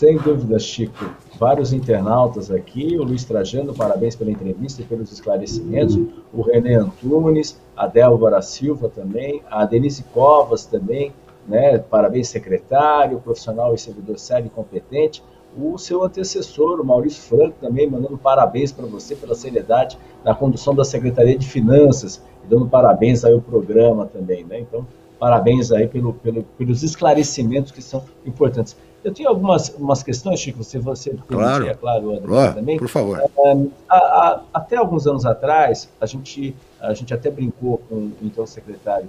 [0.01, 1.11] Sem dúvida, Chico.
[1.39, 5.95] Vários internautas aqui, o Luiz Trajano, parabéns pela entrevista e pelos esclarecimentos.
[6.33, 11.13] O René Antunes, a Délvora Silva também, a Denise Covas também,
[11.47, 11.77] né?
[11.77, 15.23] Parabéns, secretário, profissional e servidor sério e competente.
[15.55, 20.75] O seu antecessor, o Maurício Franco, também mandando parabéns para você pela seriedade na condução
[20.75, 24.61] da Secretaria de Finanças e dando parabéns aí ao programa também, né?
[24.61, 24.87] Então,
[25.19, 28.75] parabéns aí pelo, pelo, pelos esclarecimentos que são importantes.
[29.03, 31.67] Eu tinha algumas umas questões, Chico, se você claro.
[31.67, 32.79] é claro, André também.
[32.79, 33.19] Por favor.
[33.19, 38.13] É, a, a, até alguns anos atrás, a gente, a gente até brincou com o
[38.23, 39.09] então secretário,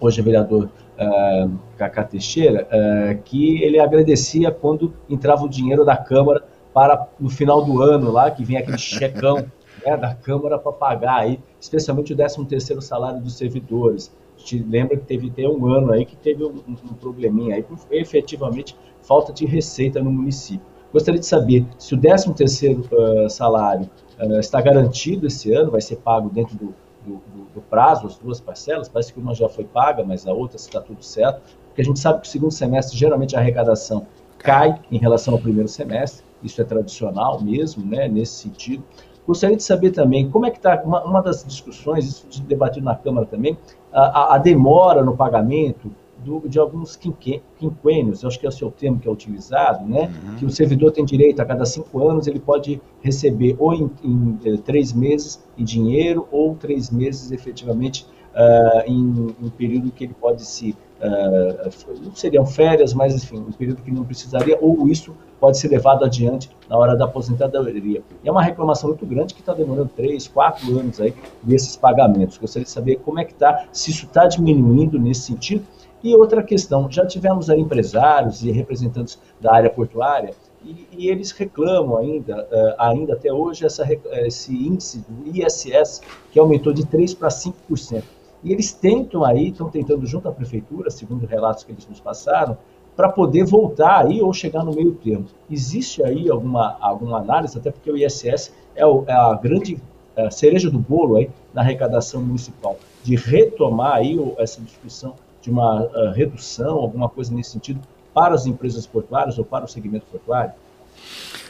[0.00, 6.44] hoje vereador uh, Cacá Teixeira, uh, que ele agradecia quando entrava o dinheiro da Câmara
[6.72, 9.44] para, no final do ano lá, que vinha aquele checão
[9.84, 14.14] né, da Câmara para pagar aí, especialmente o 13 terceiro salário dos servidores.
[14.36, 17.64] A gente lembra que teve até um ano aí que teve um, um probleminha aí,
[17.90, 20.66] efetivamente falta de receita no município.
[20.92, 23.88] Gostaria de saber se o 13 terceiro uh, salário
[24.20, 26.74] uh, está garantido esse ano, vai ser pago dentro do,
[27.04, 30.32] do, do, do, prazo, as duas parcelas, parece que uma já foi paga, mas a
[30.32, 34.06] outra está tudo certo, porque a gente sabe que o segundo semestre, geralmente a arrecadação
[34.38, 38.82] cai em relação ao primeiro semestre, isso é tradicional mesmo, né, nesse sentido.
[39.26, 42.94] Gostaria de saber também como é que está, uma, uma, das discussões, isso debatido na
[42.94, 43.58] Câmara também,
[43.92, 45.90] a, a demora no pagamento
[46.24, 50.10] do, de alguns quinquênios, acho que é o seu termo que é utilizado, né?
[50.24, 50.36] Uhum.
[50.36, 54.38] Que o servidor tem direito a cada cinco anos ele pode receber ou em, em,
[54.44, 60.14] em três meses em dinheiro ou três meses efetivamente uh, em um período que ele
[60.14, 65.14] pode se uh, não seriam férias, mas enfim, um período que não precisaria ou isso
[65.40, 68.02] pode ser levado adiante na hora da aposentadoria.
[68.22, 72.38] E é uma reclamação muito grande que está demorando três, quatro anos aí desses pagamentos.
[72.38, 75.64] Gostaria de saber como é que está, se isso está diminuindo nesse sentido
[76.02, 80.34] e outra questão, já tivemos aí empresários e representantes da área portuária
[80.64, 83.86] e, e eles reclamam ainda, uh, ainda até hoje, essa,
[84.26, 88.02] esse índice do ISS que aumentou de 3% para 5%.
[88.42, 92.56] E eles tentam aí, estão tentando junto à prefeitura, segundo relatos que eles nos passaram,
[92.96, 95.26] para poder voltar aí ou chegar no meio termo.
[95.50, 99.80] Existe aí alguma, alguma análise, até porque o ISS é, o, é a grande
[100.16, 105.82] é, cereja do bolo aí na arrecadação municipal, de retomar aí essa discussão de uma
[105.82, 107.80] uh, redução, alguma coisa nesse sentido,
[108.12, 110.52] para as empresas portuárias ou para o segmento portuário?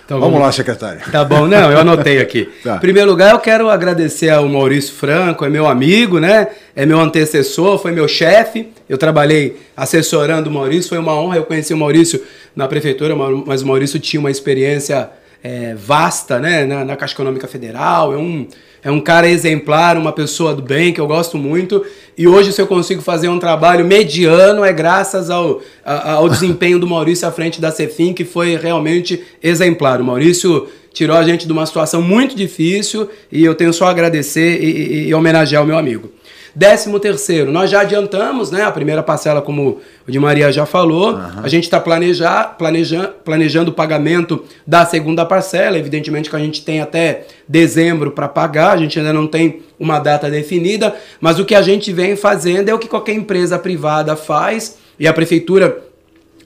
[0.04, 1.02] Então, vamos, vamos lá, secretário.
[1.12, 2.48] Tá bom, não, eu anotei aqui.
[2.64, 2.76] tá.
[2.76, 6.48] Em primeiro lugar, eu quero agradecer ao Maurício Franco, é meu amigo, né?
[6.74, 8.70] É meu antecessor, foi meu chefe.
[8.88, 11.36] Eu trabalhei assessorando o Maurício, foi uma honra.
[11.36, 12.22] Eu conheci o Maurício
[12.56, 15.10] na prefeitura, mas o Maurício tinha uma experiência
[15.42, 16.64] é, vasta, né?
[16.64, 18.48] Na, na Caixa Econômica Federal, é um
[18.82, 21.84] é um cara exemplar, uma pessoa do bem que eu gosto muito.
[22.16, 26.86] E hoje, se eu consigo fazer um trabalho mediano, é graças ao, ao desempenho do
[26.86, 30.00] Maurício à frente da Cefim, que foi realmente exemplar.
[30.00, 33.90] O Maurício tirou a gente de uma situação muito difícil e eu tenho só a
[33.90, 36.10] agradecer e, e, e homenagear o meu amigo.
[36.58, 38.64] Décimo terceiro, nós já adiantamos, né?
[38.64, 41.12] A primeira parcela, como o de Maria já falou.
[41.12, 41.40] Uhum.
[41.40, 45.78] A gente está planejar, planejando, planejando o pagamento da segunda parcela.
[45.78, 50.00] Evidentemente que a gente tem até dezembro para pagar, a gente ainda não tem uma
[50.00, 54.16] data definida, mas o que a gente vem fazendo é o que qualquer empresa privada
[54.16, 55.84] faz, e a prefeitura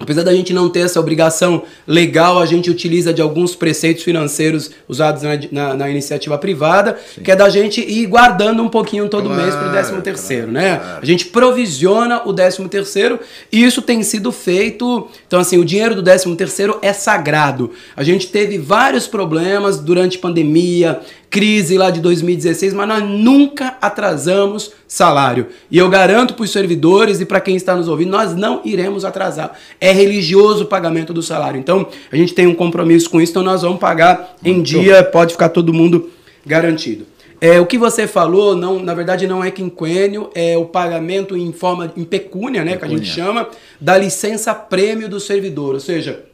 [0.03, 4.71] Apesar da gente não ter essa obrigação legal, a gente utiliza de alguns preceitos financeiros
[4.89, 7.23] usados na, na, na iniciativa privada, Sim.
[7.23, 10.51] que é da gente ir guardando um pouquinho todo claro, mês para o 13 terceiro,
[10.51, 10.77] claro, né?
[10.77, 10.99] Claro.
[11.03, 15.09] A gente provisiona o 13 terceiro e isso tem sido feito.
[15.27, 17.71] Então, assim, o dinheiro do 13 terceiro é sagrado.
[17.97, 21.01] A gente teve vários problemas durante pandemia,
[21.33, 25.47] crise lá de 2016, mas nós nunca atrasamos salário.
[25.71, 29.03] E eu garanto para os servidores e para quem está nos ouvindo, nós não iremos
[29.03, 29.59] atrasar.
[29.81, 31.59] É religioso o pagamento do salário.
[31.59, 35.03] Então, a gente tem um compromisso com isso, então nós vamos pagar em Muito dia,
[35.03, 36.11] pode ficar todo mundo
[36.45, 37.07] garantido.
[37.41, 41.51] É, o que você falou, não, na verdade, não é quinquênio, é o pagamento em
[41.51, 42.79] forma em pecúnia, né, pecúnia.
[42.79, 43.49] que a gente chama,
[43.81, 45.75] da licença prêmio do servidor.
[45.75, 46.25] Ou seja,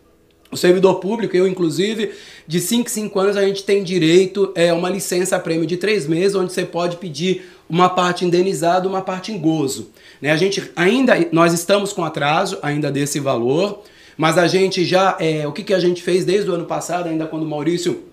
[0.50, 2.12] o servidor público, eu inclusive,
[2.46, 5.76] de 5 em 5 anos a gente tem direito a é, uma licença prêmio de
[5.76, 9.90] 3 meses, onde você pode pedir uma parte indenizada, uma parte em gozo.
[10.22, 10.30] Né?
[10.30, 13.82] A gente ainda, nós estamos com atraso ainda desse valor,
[14.16, 17.08] mas a gente já, é, o que, que a gente fez desde o ano passado,
[17.08, 18.04] ainda quando o Maurício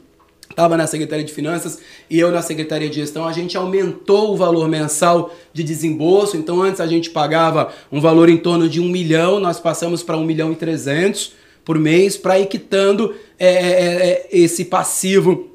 [0.50, 1.80] estava na Secretaria de Finanças
[2.10, 6.36] e eu na Secretaria de Gestão, a gente aumentou o valor mensal de desembolso.
[6.36, 10.18] Então, antes a gente pagava um valor em torno de um milhão, nós passamos para
[10.18, 11.34] um milhão e trezentos
[11.66, 15.50] por mês para ir quitando é, é, é, esse passivo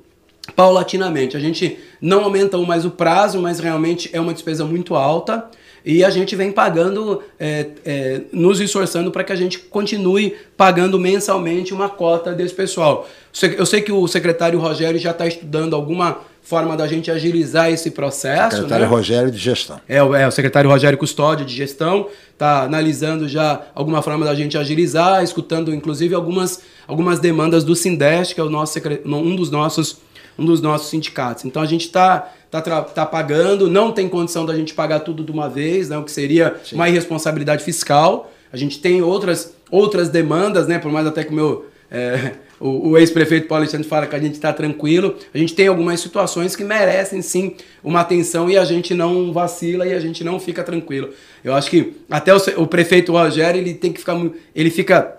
[0.57, 1.37] paulatinamente.
[1.37, 5.49] A gente não aumenta mais o prazo, mas realmente é uma despesa muito alta.
[5.85, 10.99] E a gente vem pagando, é, é, nos esforçando para que a gente continue pagando
[10.99, 13.09] mensalmente uma cota desse pessoal.
[13.57, 17.91] Eu sei que o secretário Rogério já está estudando alguma forma da gente agilizar esse
[17.91, 18.57] processo.
[18.57, 18.91] Secretário né?
[18.91, 19.81] Rogério de Gestão.
[19.89, 24.59] É, é, o secretário Rogério Custódio de Gestão está analisando já alguma forma da gente
[24.59, 29.99] agilizar, escutando inclusive algumas, algumas demandas do Sindeste, que é o nosso, um dos nossos
[30.39, 31.45] um dos nossos sindicatos.
[31.45, 35.31] Então a gente está tá, tá pagando, não tem condição da gente pagar tudo de
[35.31, 36.77] uma vez, né, o que seria Sim.
[36.77, 38.33] uma irresponsabilidade fiscal.
[38.53, 42.91] A gente tem outras, outras demandas, né, por mais até que o meu é, o,
[42.91, 45.17] o ex-prefeito Paulo Alexandre fala que a gente está tranquilo.
[45.35, 49.87] A gente tem algumas situações que merecem sim uma atenção e a gente não vacila
[49.87, 51.11] e a gente não fica tranquilo.
[51.43, 54.17] Eu acho que até o, o prefeito Rogério ele tem que ficar
[54.55, 55.17] ele fica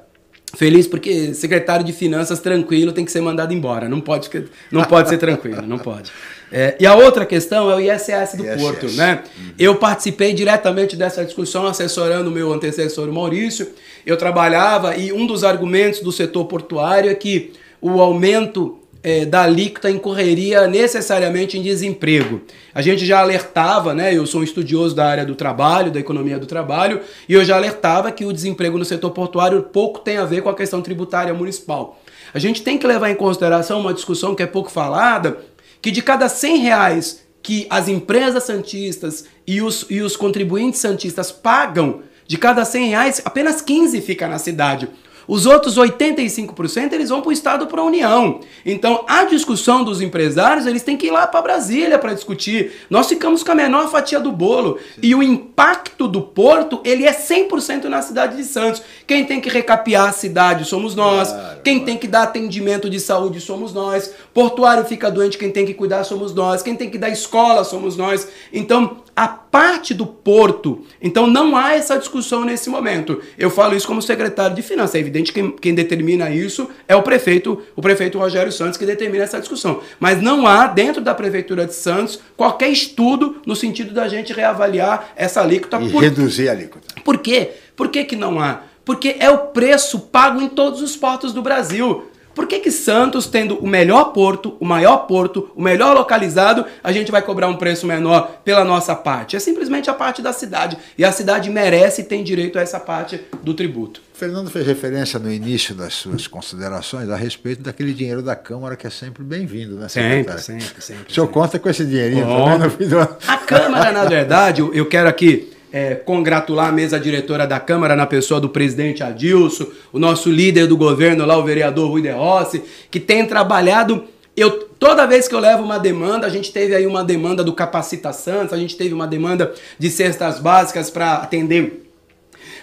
[0.54, 3.90] feliz porque secretário de finanças tranquilo tem que ser mandado embora.
[3.90, 4.30] Não pode,
[4.72, 6.12] não pode ser tranquilo, não pode.
[6.52, 8.62] É, e a outra questão é o ISS do ISS.
[8.62, 9.24] Porto, né?
[9.38, 9.52] Uhum.
[9.58, 13.70] Eu participei diretamente dessa discussão assessorando o meu antecessor Maurício.
[14.06, 19.44] Eu trabalhava e um dos argumentos do setor portuário é que o aumento é, da
[19.44, 22.42] alíquota incorreria necessariamente em desemprego.
[22.74, 24.14] A gente já alertava, né?
[24.14, 27.56] Eu sou um estudioso da área do trabalho, da economia do trabalho, e eu já
[27.56, 31.34] alertava que o desemprego no setor portuário pouco tem a ver com a questão tributária
[31.34, 32.00] municipal.
[32.34, 35.38] A gente tem que levar em consideração uma discussão que é pouco falada,
[35.82, 41.32] que de cada 100 reais que as empresas santistas e os, e os contribuintes santistas
[41.32, 44.88] pagam, de cada 100 reais, apenas 15 fica na cidade.
[45.32, 48.42] Os outros 85% eles vão para o Estado para a União.
[48.66, 52.74] Então, a discussão dos empresários, eles têm que ir lá para Brasília para discutir.
[52.90, 54.78] Nós ficamos com a menor fatia do bolo.
[54.96, 55.00] Sim.
[55.02, 58.84] E o impacto do porto, ele é 100% na cidade de Santos.
[59.08, 61.30] Quem tem que recapear a cidade somos nós.
[61.30, 61.86] Claro, quem claro.
[61.86, 64.14] tem que dar atendimento de saúde somos nós.
[64.34, 66.62] Portuário fica doente, quem tem que cuidar somos nós.
[66.62, 68.28] Quem tem que dar escola somos nós.
[68.52, 70.84] Então, a parte do porto.
[71.00, 73.22] Então não há essa discussão nesse momento.
[73.38, 74.96] Eu falo isso como secretário de finanças.
[74.96, 79.24] É evidente que quem, determina isso é o prefeito, o prefeito Rogério Santos que determina
[79.24, 79.80] essa discussão.
[80.00, 85.12] Mas não há dentro da prefeitura de Santos qualquer estudo no sentido da gente reavaliar
[85.16, 86.02] essa alíquota e por...
[86.02, 86.88] reduzir a alíquota.
[87.04, 87.52] Por quê?
[87.76, 88.62] Por que, que não há?
[88.84, 92.10] Porque é o preço pago em todos os portos do Brasil.
[92.34, 96.92] Por que, que Santos, tendo o melhor porto, o maior porto, o melhor localizado, a
[96.92, 99.36] gente vai cobrar um preço menor pela nossa parte?
[99.36, 100.78] É simplesmente a parte da cidade.
[100.98, 104.02] E a cidade merece e tem direito a essa parte do tributo.
[104.14, 108.86] Fernando fez referência no início das suas considerações a respeito daquele dinheiro da Câmara que
[108.86, 110.78] é sempre bem-vindo, né, Sempre, sempre, sempre.
[110.78, 111.28] O senhor sempre.
[111.28, 113.18] conta com esse dinheirinho também no fim do ano.
[113.28, 118.06] A Câmara, na verdade, eu quero aqui é, congratular a mesa diretora da Câmara na
[118.06, 122.62] pessoa do presidente Adilson, o nosso líder do governo lá, o vereador Rui de Rossi,
[122.90, 124.04] que tem trabalhado.
[124.36, 127.54] Eu, toda vez que eu levo uma demanda, a gente teve aí uma demanda do
[127.54, 131.88] Capacita Santos, a gente teve uma demanda de cestas básicas para atender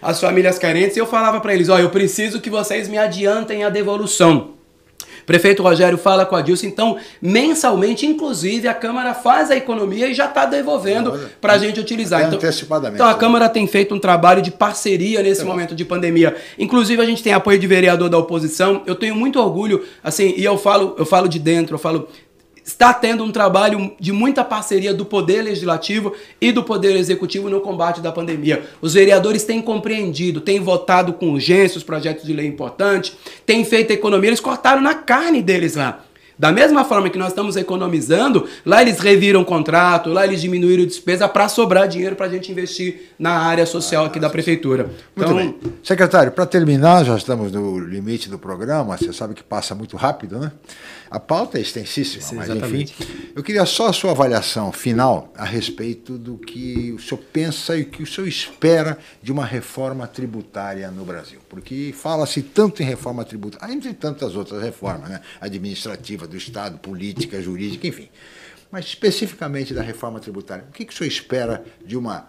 [0.00, 3.64] as famílias carentes, e eu falava para eles: ó, eu preciso que vocês me adiantem
[3.64, 4.57] a devolução.
[5.28, 10.14] Prefeito Rogério fala com a Dilson, então, mensalmente, inclusive, a Câmara faz a economia e
[10.14, 12.22] já está devolvendo para a gente utilizar.
[12.22, 12.38] Então,
[12.94, 13.18] então, a né?
[13.18, 16.34] Câmara tem feito um trabalho de parceria nesse momento de pandemia.
[16.58, 18.82] Inclusive, a gente tem apoio de vereador da oposição.
[18.86, 22.08] Eu tenho muito orgulho, assim, e eu falo, eu falo de dentro, eu falo
[22.68, 27.62] está tendo um trabalho de muita parceria do Poder Legislativo e do Poder Executivo no
[27.62, 28.62] combate da pandemia.
[28.82, 33.16] Os vereadores têm compreendido, têm votado com urgência os projetos de lei importantes,
[33.46, 36.04] têm feito economia, eles cortaram na carne deles lá.
[36.38, 41.26] Da mesma forma que nós estamos economizando, lá eles reviram contrato, lá eles diminuíram despesa
[41.26, 44.84] para sobrar dinheiro para a gente investir na área social aqui da prefeitura.
[45.16, 45.56] Muito então, bem.
[45.82, 50.38] Secretário, para terminar, já estamos no limite do programa, você sabe que passa muito rápido,
[50.38, 50.52] né?
[51.10, 52.94] A pauta é extensíssima, Sim, mas exatamente.
[53.00, 53.30] enfim.
[53.34, 57.82] Eu queria só a sua avaliação final a respeito do que o senhor pensa e
[57.82, 61.40] o que o senhor espera de uma reforma tributária no Brasil.
[61.48, 65.20] Porque fala-se tanto em reforma tributária, entre tantas outras reformas, né?
[65.40, 68.08] administrativa, do Estado, política, jurídica, enfim.
[68.70, 72.28] Mas especificamente da reforma tributária, o que, que o senhor espera de uma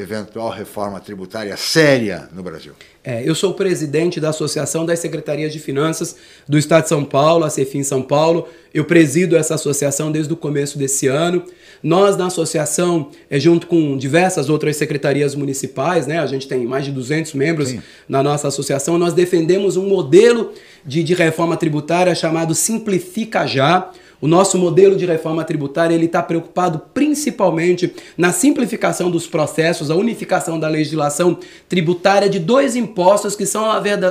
[0.00, 2.72] eventual reforma tributária séria no Brasil?
[3.02, 6.16] É, eu sou presidente da Associação das Secretarias de Finanças
[6.48, 8.48] do Estado de São Paulo, a Cefim São Paulo.
[8.74, 11.44] Eu presido essa associação desde o começo desse ano.
[11.82, 16.84] Nós, na associação, é, junto com diversas outras secretarias municipais, né, a gente tem mais
[16.84, 17.82] de 200 membros Sim.
[18.08, 20.52] na nossa associação, nós defendemos um modelo
[20.84, 23.90] de, de reforma tributária chamado Simplifica Já
[24.20, 29.94] o nosso modelo de reforma tributária ele está preocupado principalmente na simplificação dos processos, a
[29.94, 31.38] unificação da legislação
[31.68, 33.64] tributária de dois impostos que são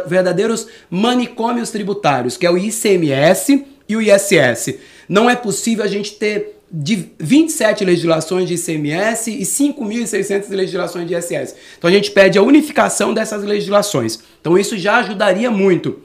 [0.08, 4.76] verdadeiros manicômios tributários, que é o ICMS e o ISS.
[5.08, 11.16] Não é possível a gente ter de 27 legislações de ICMS e 5.600 legislações de
[11.16, 11.56] ISS.
[11.78, 14.20] Então a gente pede a unificação dessas legislações.
[14.42, 16.05] Então isso já ajudaria muito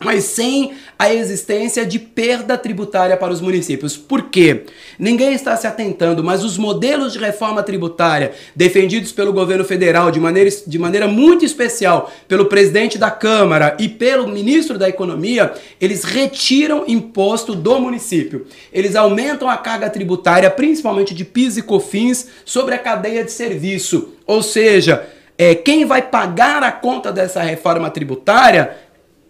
[0.00, 3.96] mas sem a existência de perda tributária para os municípios.
[3.96, 4.64] Por quê?
[4.98, 10.20] Ninguém está se atentando, mas os modelos de reforma tributária defendidos pelo governo federal de
[10.20, 16.04] maneira, de maneira muito especial pelo presidente da Câmara e pelo ministro da Economia, eles
[16.04, 18.46] retiram imposto do município.
[18.72, 24.14] Eles aumentam a carga tributária, principalmente de PIS e COFINS, sobre a cadeia de serviço.
[24.26, 28.76] Ou seja, é, quem vai pagar a conta dessa reforma tributária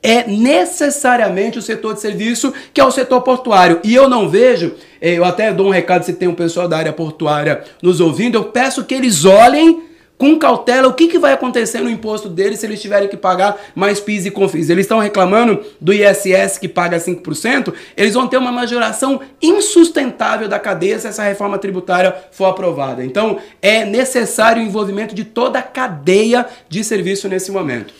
[0.02, 3.80] é necessariamente o setor de serviço, que é o setor portuário.
[3.82, 6.78] E eu não vejo, eh, eu até dou um recado se tem um pessoal da
[6.78, 9.88] área portuária nos ouvindo, eu peço que eles olhem
[10.18, 13.56] com cautela o que, que vai acontecer no imposto deles se eles tiverem que pagar
[13.74, 14.68] mais PIS e COFINS.
[14.68, 20.58] Eles estão reclamando do ISS que paga 5%, eles vão ter uma majoração insustentável da
[20.58, 23.04] cadeia se essa reforma tributária for aprovada.
[23.04, 27.94] Então, é necessário o envolvimento de toda a cadeia de serviço nesse momento.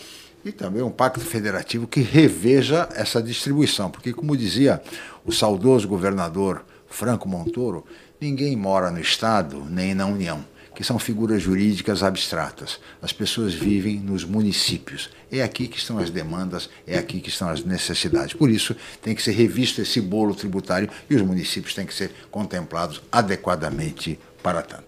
[0.49, 4.82] E também um pacto federativo que reveja essa distribuição, porque, como dizia
[5.24, 7.84] o saudoso governador Franco Montoro,
[8.20, 10.42] ninguém mora no Estado nem na União
[10.74, 12.78] que são figuras jurídicas abstratas.
[13.03, 15.10] As pessoas vivem nos municípios.
[15.28, 18.32] É aqui que estão as demandas, é aqui que estão as necessidades.
[18.32, 22.12] Por isso, tem que ser revisto esse bolo tributário e os municípios têm que ser
[22.31, 24.88] contemplados adequadamente para tanto.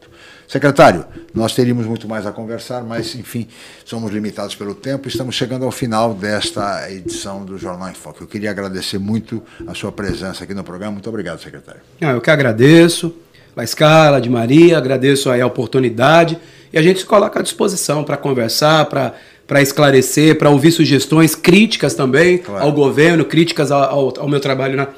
[0.50, 3.46] Secretário, nós teríamos muito mais a conversar, mas, enfim,
[3.84, 5.06] somos limitados pelo tempo.
[5.06, 8.24] Estamos chegando ao final desta edição do Jornal em Foco.
[8.24, 10.90] Eu queria agradecer muito a sua presença aqui no programa.
[10.90, 11.80] Muito obrigado, secretário.
[12.00, 13.14] eu que agradeço.
[13.54, 16.36] La Escala, de Maria, agradeço aí a oportunidade
[16.72, 21.94] e a gente se coloca à disposição para conversar, para esclarecer, para ouvir sugestões, críticas
[21.94, 22.64] também claro.
[22.64, 24.88] ao governo, críticas ao, ao, meu trabalho na,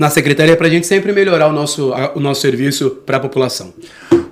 [0.00, 3.74] na secretaria, para a gente sempre melhorar o nosso, o nosso serviço para a população.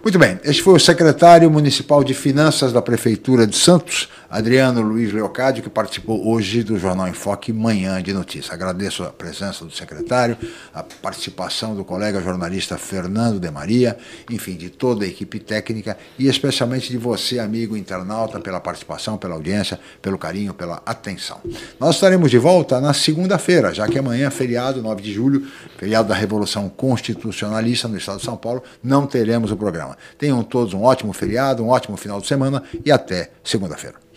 [0.02, 5.10] Muito bem, este foi o secretário municipal de Finanças da Prefeitura de Santos, Adriano Luiz
[5.10, 8.52] Leocádio, que participou hoje do Jornal em Foque Manhã de Notícias.
[8.52, 10.36] Agradeço a presença do secretário,
[10.74, 13.96] a participação do colega jornalista Fernando de Maria,
[14.30, 19.34] enfim, de toda a equipe técnica e especialmente de você, amigo internauta, pela participação, pela
[19.34, 21.40] audiência, pelo carinho, pela atenção.
[21.80, 25.46] Nós estaremos de volta na segunda-feira, já que amanhã feriado, 9 de julho,
[25.78, 29.96] feriado da Revolução Constitucionalista no Estado de São Paulo, não teremos o programa.
[30.18, 33.96] Tenham todos um ótimo feriado, um ótimo final de semana e até segunda-feira.